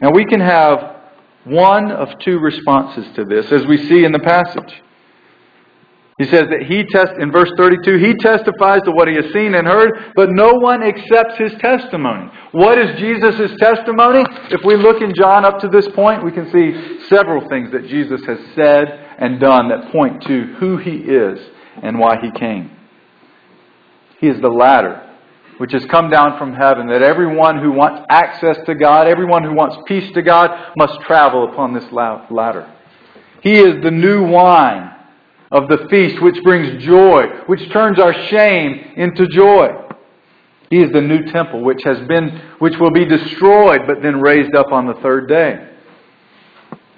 Now 0.00 0.10
we 0.12 0.24
can 0.24 0.40
have 0.40 0.96
one 1.44 1.90
of 1.90 2.08
two 2.20 2.38
responses 2.38 3.06
to 3.16 3.24
this, 3.24 3.50
as 3.52 3.66
we 3.66 3.76
see 3.88 4.04
in 4.04 4.12
the 4.12 4.18
passage. 4.20 4.82
He 6.18 6.24
says 6.24 6.46
that 6.50 6.66
he 6.66 6.82
test 6.84 7.12
in 7.20 7.30
verse 7.30 7.50
32, 7.56 7.96
he 7.98 8.12
testifies 8.14 8.82
to 8.82 8.90
what 8.90 9.06
he 9.06 9.14
has 9.14 9.32
seen 9.32 9.54
and 9.54 9.68
heard, 9.68 10.12
but 10.16 10.30
no 10.30 10.52
one 10.54 10.82
accepts 10.82 11.38
his 11.38 11.52
testimony. 11.60 12.28
What 12.50 12.76
is 12.76 12.98
Jesus' 12.98 13.52
testimony? 13.60 14.24
If 14.50 14.64
we 14.64 14.76
look 14.76 15.00
in 15.00 15.14
John 15.14 15.44
up 15.44 15.60
to 15.60 15.68
this 15.68 15.86
point, 15.94 16.24
we 16.24 16.32
can 16.32 16.50
see 16.50 17.06
several 17.06 17.48
things 17.48 17.70
that 17.70 17.86
Jesus 17.86 18.20
has 18.26 18.38
said 18.56 18.88
and 19.18 19.38
done 19.38 19.68
that 19.68 19.92
point 19.92 20.20
to 20.22 20.54
who 20.58 20.76
he 20.76 20.96
is 20.96 21.38
and 21.84 21.98
why 22.00 22.16
he 22.20 22.32
came. 22.32 22.72
He 24.20 24.26
is 24.26 24.40
the 24.40 24.48
ladder 24.48 25.07
which 25.58 25.72
has 25.72 25.84
come 25.86 26.08
down 26.08 26.38
from 26.38 26.54
heaven, 26.54 26.86
that 26.88 27.02
everyone 27.02 27.58
who 27.58 27.72
wants 27.72 28.06
access 28.10 28.56
to 28.66 28.74
God, 28.74 29.06
everyone 29.06 29.44
who 29.44 29.54
wants 29.54 29.76
peace 29.86 30.10
to 30.14 30.22
God, 30.22 30.72
must 30.76 31.00
travel 31.02 31.52
upon 31.52 31.74
this 31.74 31.90
ladder. 31.92 32.72
He 33.42 33.58
is 33.58 33.82
the 33.82 33.90
new 33.90 34.24
wine 34.26 34.94
of 35.50 35.68
the 35.68 35.86
feast, 35.90 36.20
which 36.22 36.42
brings 36.42 36.82
joy, 36.84 37.26
which 37.46 37.70
turns 37.70 37.98
our 37.98 38.12
shame 38.28 38.92
into 38.96 39.26
joy. 39.28 39.68
He 40.70 40.80
is 40.80 40.92
the 40.92 41.00
new 41.00 41.24
temple, 41.32 41.62
which 41.62 41.82
has 41.84 41.98
been, 42.08 42.40
which 42.58 42.76
will 42.78 42.90
be 42.90 43.06
destroyed, 43.06 43.82
but 43.86 44.02
then 44.02 44.20
raised 44.20 44.54
up 44.54 44.70
on 44.70 44.86
the 44.86 44.94
third 44.94 45.28
day. 45.28 45.66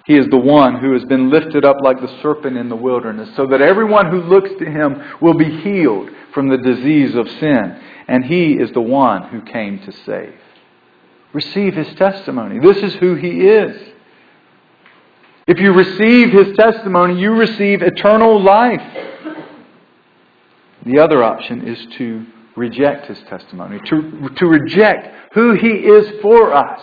He 0.07 0.17
is 0.17 0.27
the 0.27 0.39
one 0.39 0.81
who 0.81 0.93
has 0.95 1.05
been 1.05 1.31
lifted 1.31 1.65
up 1.65 1.77
like 1.85 2.01
the 2.01 2.19
serpent 2.21 2.57
in 2.57 2.69
the 2.69 2.75
wilderness, 2.75 3.31
so 3.37 3.47
that 3.47 3.61
everyone 3.61 4.11
who 4.11 4.23
looks 4.23 4.51
to 4.59 4.65
him 4.65 5.01
will 5.21 5.35
be 5.35 5.61
healed 5.61 6.11
from 6.35 6.49
the 6.49 6.59
disease 6.59 7.15
of 7.15 7.29
sin. 7.39 7.81
And 8.11 8.25
he 8.25 8.55
is 8.55 8.73
the 8.73 8.81
one 8.81 9.29
who 9.29 9.41
came 9.41 9.79
to 9.79 9.93
save. 10.05 10.35
Receive 11.33 11.75
his 11.75 11.95
testimony. 11.95 12.59
This 12.59 12.79
is 12.79 12.95
who 12.97 13.15
he 13.15 13.47
is. 13.47 13.89
If 15.47 15.61
you 15.61 15.73
receive 15.73 16.33
his 16.33 16.57
testimony, 16.57 17.21
you 17.21 17.31
receive 17.31 17.83
eternal 17.83 18.43
life. 18.43 18.83
The 20.85 20.99
other 20.99 21.23
option 21.23 21.69
is 21.69 21.79
to 21.99 22.27
reject 22.57 23.07
his 23.07 23.19
testimony, 23.29 23.79
to, 23.87 24.29
to 24.29 24.47
reject 24.47 25.35
who 25.35 25.55
he 25.55 25.69
is 25.69 26.21
for 26.21 26.53
us. 26.53 26.81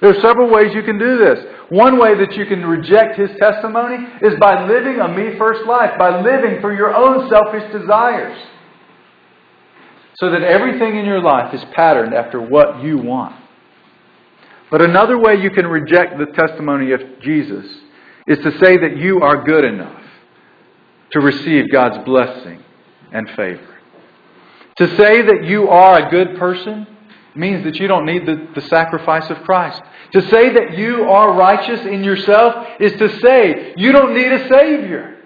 There 0.00 0.16
are 0.16 0.20
several 0.22 0.48
ways 0.48 0.74
you 0.74 0.82
can 0.82 0.98
do 0.98 1.18
this. 1.18 1.44
One 1.68 1.98
way 1.98 2.14
that 2.14 2.34
you 2.36 2.46
can 2.46 2.64
reject 2.64 3.16
his 3.16 3.30
testimony 3.38 3.98
is 4.22 4.32
by 4.40 4.66
living 4.66 4.98
a 4.98 5.08
me 5.08 5.36
first 5.36 5.66
life, 5.66 5.90
by 5.98 6.22
living 6.22 6.62
for 6.62 6.74
your 6.74 6.94
own 6.96 7.28
selfish 7.28 7.70
desires. 7.70 8.38
So 10.20 10.30
that 10.30 10.42
everything 10.42 10.96
in 10.96 11.06
your 11.06 11.22
life 11.22 11.54
is 11.54 11.64
patterned 11.72 12.14
after 12.14 12.40
what 12.40 12.82
you 12.82 12.98
want. 12.98 13.34
But 14.70 14.82
another 14.82 15.18
way 15.18 15.36
you 15.36 15.50
can 15.50 15.66
reject 15.66 16.18
the 16.18 16.26
testimony 16.26 16.92
of 16.92 17.00
Jesus 17.20 17.66
is 18.26 18.38
to 18.38 18.52
say 18.58 18.76
that 18.76 18.98
you 18.98 19.20
are 19.20 19.42
good 19.44 19.64
enough 19.64 20.02
to 21.12 21.20
receive 21.20 21.72
God's 21.72 22.04
blessing 22.04 22.62
and 23.12 23.28
favor. 23.30 23.78
To 24.76 24.96
say 24.96 25.22
that 25.22 25.44
you 25.44 25.68
are 25.68 26.06
a 26.06 26.10
good 26.10 26.38
person 26.38 26.86
means 27.34 27.64
that 27.64 27.76
you 27.76 27.88
don't 27.88 28.04
need 28.04 28.26
the, 28.26 28.48
the 28.54 28.60
sacrifice 28.68 29.28
of 29.30 29.38
Christ. 29.42 29.82
To 30.12 30.22
say 30.28 30.52
that 30.52 30.76
you 30.76 31.04
are 31.04 31.32
righteous 31.34 31.80
in 31.80 32.04
yourself 32.04 32.66
is 32.78 32.92
to 32.92 33.18
say 33.20 33.74
you 33.76 33.92
don't 33.92 34.14
need 34.14 34.32
a 34.32 34.48
Savior. 34.48 35.16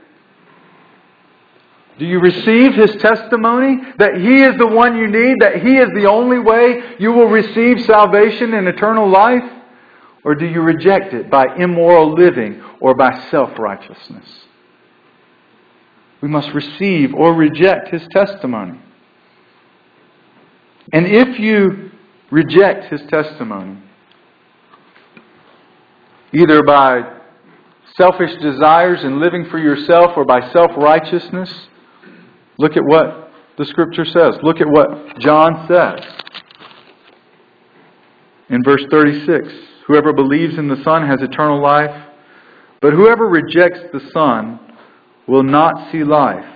Do 1.98 2.06
you 2.06 2.18
receive 2.18 2.74
His 2.74 2.96
testimony 2.96 3.80
that 3.98 4.16
He 4.16 4.42
is 4.42 4.56
the 4.58 4.66
one 4.66 4.96
you 4.96 5.06
need, 5.06 5.40
that 5.40 5.62
He 5.62 5.76
is 5.76 5.88
the 5.94 6.08
only 6.08 6.38
way 6.38 6.96
you 6.98 7.12
will 7.12 7.28
receive 7.28 7.84
salvation 7.84 8.54
and 8.54 8.66
eternal 8.68 9.08
life? 9.08 9.44
Or 10.24 10.34
do 10.34 10.46
you 10.46 10.62
reject 10.62 11.12
it 11.12 11.30
by 11.30 11.44
immoral 11.56 12.12
living 12.12 12.62
or 12.80 12.94
by 12.94 13.26
self 13.30 13.58
righteousness? 13.58 14.26
We 16.20 16.28
must 16.28 16.52
receive 16.54 17.14
or 17.14 17.34
reject 17.34 17.88
His 17.88 18.06
testimony. 18.10 18.80
And 20.92 21.06
if 21.06 21.38
you 21.38 21.90
reject 22.30 22.90
his 22.90 23.00
testimony, 23.08 23.78
either 26.32 26.62
by 26.62 27.20
selfish 27.96 28.34
desires 28.40 29.02
and 29.04 29.20
living 29.20 29.46
for 29.46 29.58
yourself 29.58 30.12
or 30.16 30.24
by 30.24 30.52
self 30.52 30.72
righteousness, 30.76 31.68
look 32.58 32.76
at 32.76 32.84
what 32.84 33.30
the 33.58 33.64
scripture 33.64 34.04
says. 34.04 34.36
Look 34.42 34.60
at 34.60 34.68
what 34.68 35.18
John 35.18 35.66
says 35.68 36.04
in 38.50 38.62
verse 38.62 38.84
36 38.90 39.48
Whoever 39.86 40.14
believes 40.14 40.56
in 40.56 40.68
the 40.68 40.82
Son 40.82 41.06
has 41.06 41.20
eternal 41.20 41.60
life, 41.60 42.08
but 42.80 42.94
whoever 42.94 43.28
rejects 43.28 43.80
the 43.92 44.00
Son 44.12 44.58
will 45.26 45.42
not 45.42 45.92
see 45.92 46.04
life 46.04 46.46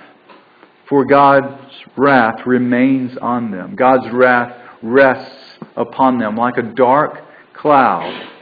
for 0.88 1.04
God's 1.04 1.74
wrath 1.96 2.46
remains 2.46 3.16
on 3.20 3.50
them. 3.50 3.76
God's 3.76 4.10
wrath 4.12 4.56
rests 4.82 5.58
upon 5.76 6.18
them 6.18 6.36
like 6.36 6.56
a 6.56 6.62
dark 6.62 7.20
cloud 7.52 8.37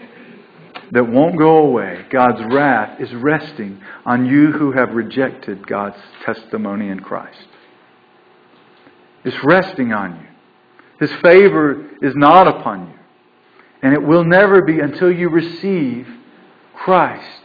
that 0.93 1.09
won't 1.09 1.39
go 1.39 1.59
away. 1.59 2.05
God's 2.11 2.43
wrath 2.53 3.01
is 3.01 3.13
resting 3.15 3.81
on 4.05 4.27
you 4.27 4.53
who 4.53 4.73
have 4.73 4.91
rejected 4.91 5.67
God's 5.67 5.99
testimony 6.25 6.89
in 6.89 7.01
Christ. 7.01 7.49
It's 9.25 9.37
resting 9.45 9.93
on 9.93 10.21
you. 10.21 10.27
His 11.07 11.13
favor 11.23 11.91
is 12.01 12.15
not 12.15 12.47
upon 12.47 12.89
you. 12.89 12.99
And 13.83 13.93
it 13.93 14.03
will 14.03 14.25
never 14.25 14.63
be 14.63 14.81
until 14.81 15.13
you 15.13 15.29
receive 15.29 16.09
Christ, 16.75 17.43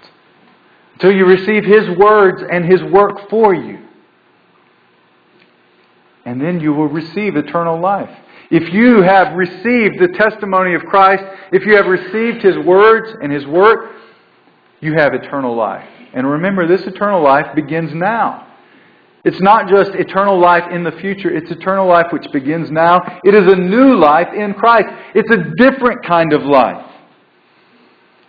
until 0.93 1.11
you 1.11 1.25
receive 1.25 1.65
His 1.65 1.89
words 1.97 2.41
and 2.49 2.65
His 2.65 2.81
work 2.83 3.29
for 3.29 3.53
you 3.53 3.79
and 6.25 6.39
then 6.39 6.59
you 6.59 6.73
will 6.73 6.87
receive 6.87 7.35
eternal 7.35 7.79
life. 7.79 8.09
If 8.51 8.73
you 8.73 9.01
have 9.01 9.35
received 9.35 9.99
the 9.99 10.09
testimony 10.17 10.75
of 10.75 10.83
Christ, 10.83 11.23
if 11.53 11.65
you 11.65 11.75
have 11.77 11.85
received 11.85 12.43
His 12.43 12.57
words 12.65 13.09
and 13.21 13.31
His 13.31 13.45
work, 13.47 13.95
you 14.81 14.93
have 14.93 15.13
eternal 15.13 15.55
life. 15.55 15.87
And 16.13 16.29
remember, 16.29 16.67
this 16.67 16.81
eternal 16.81 17.23
life 17.23 17.55
begins 17.55 17.91
now. 17.93 18.47
It's 19.23 19.39
not 19.39 19.69
just 19.69 19.91
eternal 19.91 20.39
life 20.39 20.63
in 20.71 20.83
the 20.83 20.91
future, 20.93 21.29
it's 21.29 21.49
eternal 21.51 21.87
life 21.87 22.07
which 22.11 22.25
begins 22.33 22.71
now. 22.71 22.99
It 23.23 23.35
is 23.35 23.51
a 23.51 23.55
new 23.55 23.95
life 23.95 24.33
in 24.35 24.53
Christ. 24.53 24.87
It's 25.15 25.29
a 25.31 25.55
different 25.55 26.03
kind 26.05 26.33
of 26.33 26.43
life. 26.43 26.85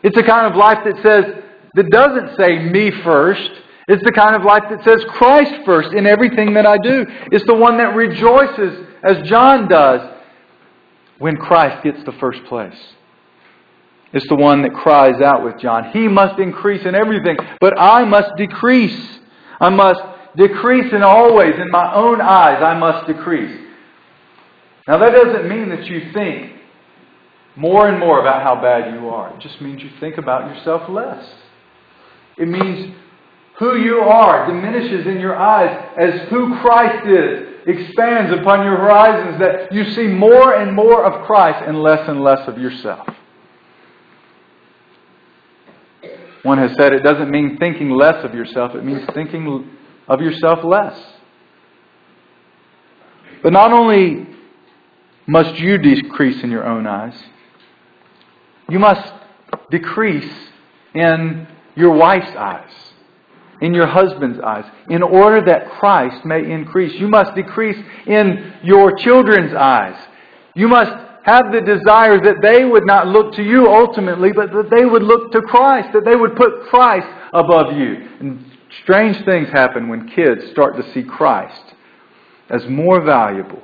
It's 0.03 0.17
a 0.17 0.23
kind 0.23 0.47
of 0.47 0.57
life 0.57 0.79
that 0.85 0.97
says, 1.03 1.43
that 1.75 1.91
doesn't 1.91 2.37
say 2.37 2.59
me 2.59 2.91
first. 3.03 3.51
It's 3.89 4.05
the 4.05 4.13
kind 4.13 4.37
of 4.37 4.45
life 4.45 4.65
that 4.71 4.85
says 4.85 5.03
Christ 5.09 5.65
first 5.65 5.95
in 5.95 6.07
everything 6.07 6.55
that 6.55 6.67
I 6.67 6.77
do. 6.77 7.07
It's 7.33 7.47
the 7.47 7.55
one 7.55 7.79
that 7.79 7.95
rejoices, 7.97 8.87
as 9.03 9.27
John 9.27 9.69
does, 9.69 10.12
when 11.23 11.37
Christ 11.37 11.85
gets 11.85 12.03
the 12.05 12.13
first 12.19 12.45
place. 12.47 12.75
It's 14.13 14.27
the 14.27 14.35
one 14.35 14.63
that 14.63 14.75
cries 14.75 15.23
out 15.23 15.45
with 15.45 15.57
John, 15.61 15.93
He 15.93 16.09
must 16.09 16.41
increase 16.41 16.85
in 16.85 16.97
everything, 16.97 17.37
but 17.61 17.81
I 17.81 18.05
must 18.05 18.33
decrease. 18.37 19.21
I 19.61 19.69
must 19.69 20.01
decrease 20.37 20.93
in 20.93 21.05
always. 21.05 21.55
In 21.55 21.71
my 21.71 21.95
own 21.95 22.21
eyes, 22.21 22.61
I 22.61 22.77
must 22.77 23.07
decrease. 23.07 23.57
Now, 24.89 24.99
that 24.99 25.13
doesn't 25.13 25.49
mean 25.49 25.69
that 25.69 25.87
you 25.87 26.11
think 26.13 26.55
more 27.55 27.89
and 27.89 28.01
more 28.01 28.21
about 28.21 28.43
how 28.43 28.61
bad 28.61 28.93
you 28.93 29.09
are. 29.11 29.33
It 29.33 29.41
just 29.41 29.61
means 29.61 29.81
you 29.81 29.91
think 30.01 30.19
about 30.19 30.53
yourself 30.53 30.91
less. 30.91 31.25
It 32.37 32.49
means 32.49 32.97
who 33.61 33.77
you 33.77 33.99
are 34.01 34.49
diminishes 34.49 35.07
in 35.07 35.21
your 35.21 35.37
eyes 35.37 35.93
as 35.97 36.29
who 36.31 36.59
Christ 36.61 37.07
is 37.07 37.52
expands 37.67 38.33
upon 38.39 38.65
your 38.65 38.77
horizons, 38.77 39.41
that 39.41 39.73
you 39.73 39.91
see 39.93 40.07
more 40.07 40.55
and 40.55 40.75
more 40.75 41.05
of 41.05 41.27
Christ 41.27 41.63
and 41.67 41.81
less 41.81 42.09
and 42.09 42.21
less 42.21 42.47
of 42.49 42.59
yourself. 42.59 43.09
One 46.43 46.59
has 46.59 46.73
said 46.77 46.93
it 46.93 47.05
doesn't 47.05 47.31
mean 47.31 47.57
thinking 47.59 47.91
less 47.91 48.25
of 48.25 48.35
yourself, 48.35 48.75
it 48.75 48.85
means 48.85 49.03
thinking 49.15 49.71
of 50.09 50.21
yourself 50.21 50.65
less. 50.65 51.01
But 53.43 53.53
not 53.53 53.73
only 53.73 54.27
must 55.27 55.59
you 55.59 55.79
decrease 55.79 56.43
in 56.43 56.51
your 56.51 56.67
own 56.67 56.87
eyes, 56.87 57.15
you 58.69 58.79
must 58.79 59.13
decrease 59.71 60.33
in 60.95 61.47
your 61.77 61.93
wife's 61.93 62.35
eyes 62.37 62.71
in 63.63 63.73
your 63.73 63.87
husband's 63.87 64.41
eyes, 64.41 64.65
in 64.91 65.03
order 65.03 65.41
that 65.47 65.71
Christ 65.79 66.25
may 66.25 66.51
increase. 66.51 66.93
You 67.01 67.09
must 67.09 67.35
decrease 67.35 67.79
in 68.07 68.55
your 68.63 68.97
children's 68.97 69.55
eyes. 69.55 69.97
You 70.55 70.69
must 70.69 70.91
have 71.25 71.53
the 71.53 71.61
desire 71.61 72.21
that 72.21 72.43
they 72.43 72.65
would 72.65 72.85
not 72.85 73.07
look 73.07 73.35
to 73.35 73.43
you 73.43 73.69
ultimately, 73.69 74.33
but 74.33 74.53
that 74.53 74.69
they 74.69 74.85
would 74.85 75.05
look 75.05 75.31
to 75.33 75.41
Christ, 75.43 75.91
that 75.93 76.05
they 76.05 76.17
would 76.17 76.35
put 76.35 76.65
Christ 76.65 77.07
above 77.33 77.77
you. 77.77 78.09
And 78.19 78.45
strange 78.83 79.25
things 79.25 79.49
happen 79.49 79.89
when 79.89 80.09
kids 80.09 80.51
start 80.51 80.77
to 80.77 80.93
see 80.93 81.05
Christ 81.05 81.63
as 82.51 82.67
more 82.67 83.01
valuable, 83.01 83.63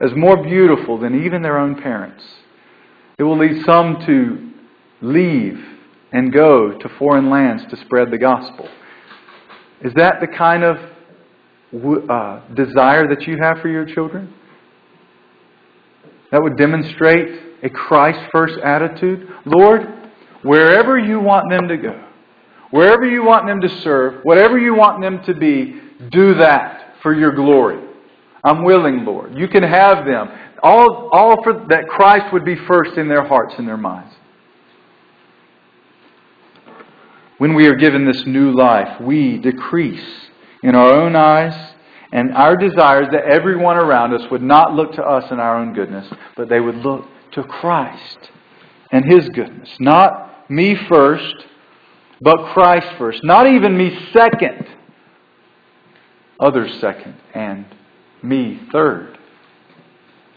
as 0.00 0.12
more 0.16 0.42
beautiful 0.42 0.98
than 0.98 1.22
even 1.22 1.42
their 1.42 1.58
own 1.58 1.80
parents. 1.80 2.24
It 3.18 3.24
will 3.24 3.38
lead 3.38 3.62
some 3.66 4.00
to 4.06 4.50
leave 5.02 5.62
and 6.12 6.32
go 6.32 6.72
to 6.78 6.88
foreign 6.98 7.28
lands 7.28 7.66
to 7.66 7.76
spread 7.76 8.10
the 8.10 8.18
gospel. 8.18 8.68
Is 9.82 9.92
that 9.94 10.20
the 10.20 10.26
kind 10.26 10.62
of 10.62 10.76
uh, 12.08 12.40
desire 12.54 13.08
that 13.08 13.22
you 13.26 13.36
have 13.40 13.58
for 13.58 13.68
your 13.68 13.84
children? 13.84 14.32
That 16.30 16.42
would 16.42 16.56
demonstrate 16.56 17.44
a 17.62 17.70
Christ 17.70 18.20
first 18.30 18.58
attitude? 18.62 19.28
Lord, 19.46 19.82
wherever 20.42 20.98
you 20.98 21.20
want 21.20 21.50
them 21.50 21.68
to 21.68 21.76
go, 21.76 22.04
wherever 22.70 23.04
you 23.04 23.24
want 23.24 23.46
them 23.46 23.60
to 23.60 23.68
serve, 23.82 24.20
whatever 24.22 24.58
you 24.58 24.74
want 24.74 25.00
them 25.00 25.22
to 25.24 25.34
be, 25.34 25.80
do 26.10 26.34
that 26.34 26.94
for 27.02 27.14
your 27.14 27.32
glory. 27.32 27.80
I'm 28.44 28.62
willing, 28.62 29.04
Lord. 29.04 29.36
You 29.36 29.48
can 29.48 29.62
have 29.62 30.04
them. 30.04 30.28
All, 30.62 31.08
all 31.12 31.42
for 31.42 31.64
that 31.68 31.86
Christ 31.88 32.32
would 32.32 32.44
be 32.44 32.56
first 32.68 32.96
in 32.98 33.08
their 33.08 33.26
hearts 33.26 33.54
and 33.58 33.66
their 33.66 33.78
minds. 33.78 34.14
When 37.38 37.54
we 37.54 37.66
are 37.66 37.74
given 37.74 38.06
this 38.06 38.24
new 38.26 38.52
life, 38.52 39.00
we 39.00 39.38
decrease 39.38 40.28
in 40.62 40.74
our 40.74 40.92
own 40.92 41.16
eyes 41.16 41.74
and 42.12 42.32
our 42.32 42.56
desires 42.56 43.08
that 43.10 43.24
everyone 43.24 43.76
around 43.76 44.14
us 44.14 44.30
would 44.30 44.42
not 44.42 44.74
look 44.74 44.92
to 44.92 45.02
us 45.02 45.30
in 45.32 45.40
our 45.40 45.58
own 45.58 45.72
goodness, 45.74 46.06
but 46.36 46.48
they 46.48 46.60
would 46.60 46.76
look 46.76 47.06
to 47.32 47.42
Christ 47.42 48.30
and 48.92 49.04
His 49.04 49.28
goodness. 49.30 49.68
Not 49.80 50.48
me 50.48 50.76
first, 50.88 51.34
but 52.20 52.52
Christ 52.52 52.86
first. 52.98 53.20
Not 53.24 53.48
even 53.48 53.76
me 53.76 53.98
second, 54.12 54.68
others 56.38 56.78
second, 56.80 57.16
and 57.34 57.66
me 58.22 58.60
third. 58.70 59.18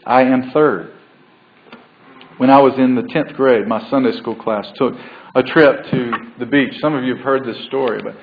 I 0.04 0.22
am 0.22 0.50
third. 0.50 0.94
When 2.38 2.50
I 2.50 2.60
was 2.60 2.74
in 2.78 2.94
the 2.94 3.02
10th 3.02 3.34
grade, 3.34 3.66
my 3.66 3.88
Sunday 3.88 4.12
school 4.18 4.36
class 4.36 4.66
took 4.76 4.94
a 5.38 5.42
trip 5.44 5.84
to 5.88 6.10
the 6.40 6.46
beach. 6.46 6.74
Some 6.80 6.94
of 6.96 7.04
you 7.04 7.14
have 7.14 7.24
heard 7.24 7.46
this 7.46 7.64
story, 7.66 8.02
but 8.02 8.16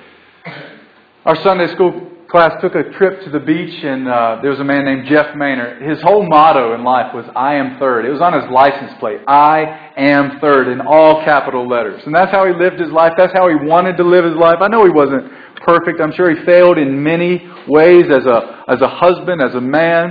our 1.24 1.34
Sunday 1.42 1.66
school 1.68 2.12
class 2.28 2.52
took 2.60 2.74
a 2.74 2.90
trip 2.98 3.22
to 3.24 3.30
the 3.30 3.40
beach, 3.40 3.72
and 3.82 4.06
uh, 4.06 4.38
there 4.42 4.50
was 4.50 4.60
a 4.60 4.64
man 4.64 4.84
named 4.84 5.06
Jeff 5.08 5.34
Maynard. 5.34 5.80
His 5.80 5.98
whole 6.02 6.28
motto 6.28 6.74
in 6.74 6.84
life 6.84 7.14
was 7.14 7.24
"I 7.34 7.54
am 7.54 7.78
third. 7.78 8.04
It 8.04 8.10
was 8.10 8.20
on 8.20 8.34
his 8.34 8.44
license 8.50 8.92
plate. 9.00 9.20
"I 9.26 9.92
am 9.96 10.40
third 10.40 10.68
in 10.68 10.82
all 10.82 11.24
capital 11.24 11.66
letters, 11.66 12.02
and 12.04 12.14
that's 12.14 12.30
how 12.30 12.44
he 12.44 12.52
lived 12.52 12.78
his 12.78 12.90
life. 12.90 13.14
That's 13.16 13.32
how 13.32 13.48
he 13.48 13.54
wanted 13.54 13.96
to 13.96 14.04
live 14.04 14.26
his 14.26 14.36
life. 14.36 14.58
I 14.60 14.68
know 14.68 14.84
he 14.84 14.90
wasn't 14.90 15.32
perfect. 15.64 16.02
I'm 16.02 16.12
sure 16.12 16.28
he 16.28 16.44
failed 16.44 16.76
in 16.76 17.02
many 17.02 17.48
ways 17.66 18.10
as 18.10 18.26
a 18.26 18.64
as 18.68 18.82
a 18.82 18.88
husband, 18.88 19.40
as 19.40 19.54
a 19.54 19.60
man. 19.62 20.10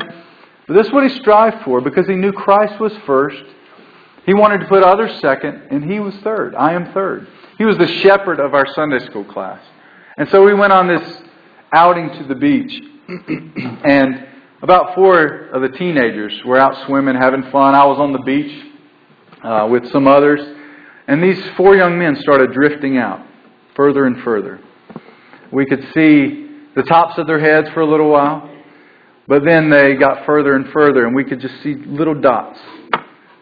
But 0.68 0.74
this 0.74 0.88
is 0.88 0.92
what 0.92 1.04
he 1.04 1.10
strived 1.20 1.58
for 1.64 1.82
because 1.82 2.08
he 2.08 2.16
knew 2.16 2.32
Christ 2.32 2.80
was 2.80 2.94
first. 3.06 3.44
He 4.26 4.34
wanted 4.34 4.62
to 4.62 4.66
put 4.66 4.84
others 4.84 5.12
second, 5.22 5.68
and 5.70 5.90
he 5.90 6.00
was 6.00 6.16
third. 6.24 6.56
I 6.56 6.74
am 6.74 6.92
third. 6.94 7.28
He 7.60 7.66
was 7.66 7.78
the 7.78 7.88
shepherd 8.02 8.40
of 8.40 8.56
our 8.56 8.66
Sunday 8.74 9.00
school 9.06 9.24
class. 9.24 9.62
And 10.18 10.28
so 10.30 10.44
we 10.44 10.54
went 10.54 10.74
on 10.74 10.88
this 10.88 11.22
outing 11.72 12.10
to 12.10 12.24
the 12.24 12.36
beach, 12.36 12.72
and 13.84 14.28
about 14.64 14.96
four 14.96 15.50
of 15.50 15.62
the 15.62 15.78
teenagers 15.78 16.34
were 16.44 16.58
out 16.58 16.88
swimming, 16.88 17.16
having 17.16 17.44
fun. 17.52 17.76
I 17.76 17.86
was 17.86 18.00
on 18.00 18.14
the 18.14 18.22
beach 18.26 18.66
uh, 19.44 19.68
with 19.70 19.92
some 19.92 20.08
others, 20.08 20.42
and 21.08 21.22
these 21.22 21.40
four 21.56 21.76
young 21.76 22.00
men 22.00 22.16
started 22.22 22.52
drifting 22.52 22.98
out 22.98 23.24
further 23.76 24.06
and 24.06 24.24
further. 24.24 24.60
We 25.52 25.68
could 25.68 25.84
see 25.94 26.50
the 26.76 26.84
tops 26.84 27.20
of 27.20 27.28
their 27.28 27.40
heads 27.40 27.70
for 27.76 27.82
a 27.82 27.86
little 27.90 28.10
while, 28.10 28.50
but 29.28 29.44
then 29.46 29.70
they 29.70 29.94
got 29.94 30.26
further 30.26 30.56
and 30.56 30.68
further, 30.72 31.06
and 31.06 31.16
we 31.16 31.26
could 31.26 31.42
just 31.42 31.62
see 31.62 31.76
little 31.76 32.20
dots 32.20 32.60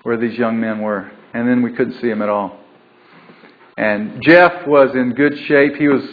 where 0.04 0.18
these 0.18 0.38
young 0.38 0.60
men 0.60 0.82
were, 0.82 1.12
and 1.34 1.48
then 1.48 1.62
we 1.62 1.72
couldn't 1.72 2.00
see 2.00 2.10
them 2.10 2.22
at 2.22 2.30
all. 2.30 2.60
And 3.76 4.22
Jeff 4.22 4.68
was 4.68 4.92
in 4.94 5.14
good 5.14 5.36
shape. 5.48 5.76
He 5.76 5.88
was 5.88 6.04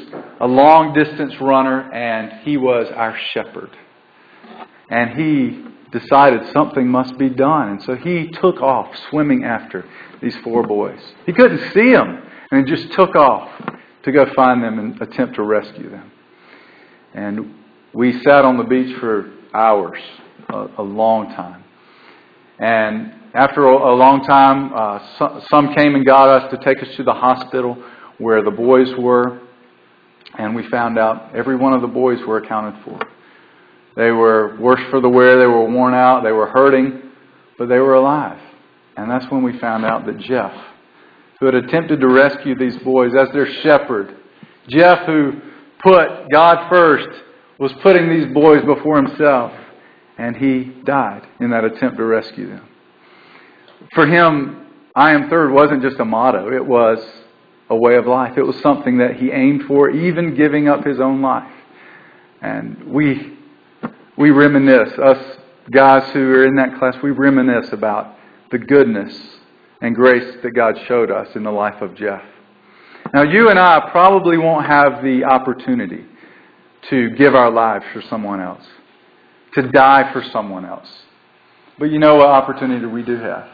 a 0.41 0.47
long 0.47 0.95
distance 0.95 1.35
runner, 1.41 1.93
and 1.93 2.41
he 2.43 2.57
was 2.57 2.91
our 2.95 3.17
shepherd. 3.35 3.77
And 4.89 5.11
he 5.11 5.65
decided 5.93 6.51
something 6.53 6.89
must 6.89 7.19
be 7.19 7.29
done. 7.29 7.69
And 7.69 7.83
so 7.83 7.97
he 7.97 8.29
took 8.41 8.63
off 8.63 8.97
swimming 9.11 9.45
after 9.45 9.85
these 10.23 10.37
four 10.39 10.63
boys. 10.67 11.01
He 11.27 11.33
couldn't 11.33 11.73
see 11.73 11.93
them, 11.93 12.23
and 12.51 12.67
he 12.67 12.75
just 12.75 12.93
took 12.93 13.15
off 13.15 13.51
to 14.05 14.13
go 14.13 14.25
find 14.35 14.63
them 14.63 14.79
and 14.79 15.01
attempt 15.03 15.35
to 15.35 15.43
rescue 15.43 15.91
them. 15.91 16.11
And 17.13 17.55
we 17.93 18.13
sat 18.23 18.45
on 18.45 18.57
the 18.57 18.65
beach 18.65 18.97
for 19.01 19.31
hours, 19.53 20.01
a, 20.49 20.67
a 20.79 20.83
long 20.83 21.35
time. 21.35 21.65
And 22.61 23.15
after 23.33 23.65
a, 23.65 23.95
long 23.95 24.23
time, 24.23 24.73
uh, 24.75 25.43
some 25.51 25.75
came 25.75 25.95
and 25.95 26.05
got 26.05 26.29
us 26.29 26.51
to 26.51 26.59
take 26.63 26.83
us 26.83 26.95
to 26.97 27.03
the 27.03 27.13
hospital 27.13 27.83
where 28.19 28.43
the 28.43 28.51
boys 28.51 28.89
were, 28.99 29.41
and 30.39 30.55
we 30.55 30.69
found 30.69 30.99
out 30.99 31.35
every 31.35 31.57
one 31.57 31.73
of 31.73 31.81
the 31.81 31.89
boys 31.89 32.19
were 32.27 32.37
accounted 32.37 32.85
for. 32.85 33.01
They 33.97 34.11
were 34.11 34.61
worse 34.61 34.81
for 34.91 35.01
the 35.01 35.09
wear, 35.09 35.39
they 35.39 35.47
were 35.47 35.71
worn 35.71 35.95
out, 35.95 36.23
they 36.23 36.33
were 36.33 36.49
hurting, 36.49 37.11
but 37.59 37.69
they 37.69 37.79
were 37.79 37.95
alive. 37.95 38.41
And 38.97 39.11
that's 39.11 39.25
when 39.31 39.43
we 39.43 39.59
found 39.59 39.87
out 39.87 40.05
that 40.05 40.19
Jeff, 40.19 40.53
who 41.39 41.47
had 41.47 41.55
attempted 41.55 42.01
to 42.01 42.09
rescue 42.09 42.59
these 42.59 42.77
boys 42.85 43.13
as 43.19 43.29
their 43.33 43.49
shepherd, 43.63 44.17
Jeff, 44.69 45.07
who 45.07 45.33
put 45.83 46.31
God 46.31 46.69
first, 46.69 47.09
was 47.59 47.73
putting 47.83 48.11
these 48.11 48.33
boys 48.35 48.63
before 48.67 48.97
himself, 48.97 49.53
and 50.21 50.37
he 50.37 50.65
died 50.85 51.27
in 51.41 51.51
that 51.51 51.65
attempt 51.65 51.97
to 51.97 52.05
rescue 52.05 52.49
them 52.49 52.71
for 53.95 54.07
him, 54.07 54.67
I 54.95 55.13
am 55.13 55.29
third 55.29 55.53
wasn't 55.53 55.83
just 55.83 55.99
a 55.99 56.05
motto, 56.05 56.53
it 56.53 56.65
was 56.65 56.99
a 57.69 57.77
way 57.77 57.97
of 57.97 58.07
life. 58.07 58.37
It 58.37 58.43
was 58.43 58.59
something 58.61 58.99
that 58.99 59.17
he 59.17 59.31
aimed 59.31 59.65
for, 59.65 59.91
even 59.91 60.35
giving 60.35 60.69
up 60.69 60.85
his 60.85 61.01
own 61.01 61.23
life. 61.23 61.53
And 62.43 62.93
we, 62.93 63.39
we 64.17 64.31
reminisce, 64.31 64.99
us 64.99 65.39
guys 65.71 66.11
who 66.13 66.21
are 66.33 66.47
in 66.47 66.57
that 66.57 66.79
class, 66.79 66.97
we 67.03 67.11
reminisce 67.11 67.73
about 67.73 68.17
the 68.51 68.59
goodness 68.59 69.17
and 69.81 69.95
grace 69.95 70.37
that 70.43 70.51
God 70.51 70.79
showed 70.89 71.11
us 71.11 71.29
in 71.37 71.45
the 71.45 71.51
life 71.51 71.81
of 71.81 71.95
Jeff. 71.95 72.23
Now, 73.15 73.23
you 73.23 73.49
and 73.51 73.59
I 73.59 73.89
probably 73.91 74.37
won't 74.37 74.67
have 74.67 75.03
the 75.03 75.25
opportunity 75.25 76.05
to 76.91 77.11
give 77.11 77.35
our 77.35 77.51
lives 77.51 77.85
for 77.93 78.03
someone 78.03 78.41
else, 78.41 78.65
to 79.55 79.71
die 79.71 80.13
for 80.13 80.23
someone 80.33 80.65
else. 80.65 80.89
But 81.79 81.87
you 81.87 81.99
know 81.99 82.17
what 82.17 82.29
opportunity 82.29 82.85
we 82.87 83.03
do 83.03 83.17
have? 83.17 83.49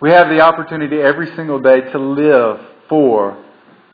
We 0.00 0.10
have 0.12 0.28
the 0.28 0.40
opportunity 0.40 1.00
every 1.00 1.34
single 1.34 1.60
day 1.60 1.80
to 1.80 1.98
live 1.98 2.60
for 2.88 3.44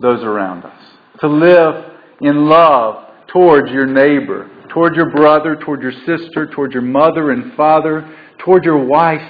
those 0.00 0.22
around 0.22 0.64
us, 0.64 0.78
to 1.20 1.28
live 1.28 1.92
in 2.20 2.46
love 2.46 3.06
towards 3.28 3.70
your 3.70 3.86
neighbor, 3.86 4.50
toward 4.68 4.94
your 4.94 5.10
brother, 5.10 5.56
toward 5.56 5.82
your 5.82 5.92
sister, 6.04 6.46
toward 6.46 6.72
your 6.72 6.82
mother 6.82 7.30
and 7.30 7.54
father, 7.54 8.06
toward 8.44 8.64
your 8.64 8.84
wife, 8.84 9.26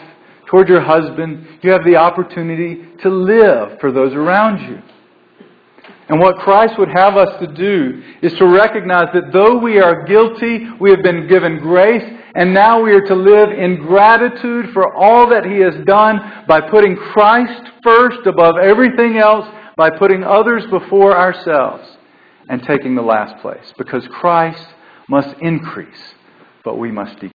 toward 0.47 0.69
your 0.69 0.81
husband. 0.81 1.47
You 1.63 1.71
have 1.71 1.85
the 1.85 1.97
opportunity 1.97 2.85
to 3.03 3.09
live 3.09 3.79
for 3.81 3.93
those 3.93 4.13
around 4.13 4.69
you. 4.69 4.83
And 6.15 6.23
what 6.23 6.37
Christ 6.37 6.75
would 6.79 6.91
have 6.95 7.17
us 7.17 7.41
to 7.41 7.47
do 7.49 8.01
is 8.23 8.33
to 8.35 8.47
recognize 8.47 9.09
that 9.15 9.33
though 9.33 9.59
we 9.59 9.81
are 9.81 10.05
guilty, 10.05 10.65
we 10.79 10.91
have 10.91 11.03
been 11.03 11.27
given 11.27 11.59
grace, 11.59 12.05
and 12.37 12.55
now 12.55 12.81
we 12.81 12.93
are 12.93 13.01
to 13.01 13.17
live 13.17 13.51
in 13.51 13.79
gratitude 13.79 14.67
for 14.73 14.95
all 14.95 15.29
that 15.31 15.45
He 15.45 15.59
has 15.59 15.75
done 15.87 16.45
by 16.47 16.61
putting 16.71 16.95
Christ 16.95 17.69
first 17.83 18.29
above 18.29 18.59
everything 18.63 19.17
else, 19.17 19.45
by 19.77 19.91
putting 19.91 20.23
others 20.23 20.63
before 20.71 21.19
ourselves, 21.19 21.83
and 22.49 22.63
taking 22.63 22.95
the 22.95 23.03
last 23.03 23.43
place. 23.43 23.73
Because 23.77 24.07
Christ 24.07 24.69
must 25.09 25.35
increase, 25.41 26.15
but 26.65 26.79
we 26.79 26.93
must 26.93 27.15
decrease. 27.15 27.33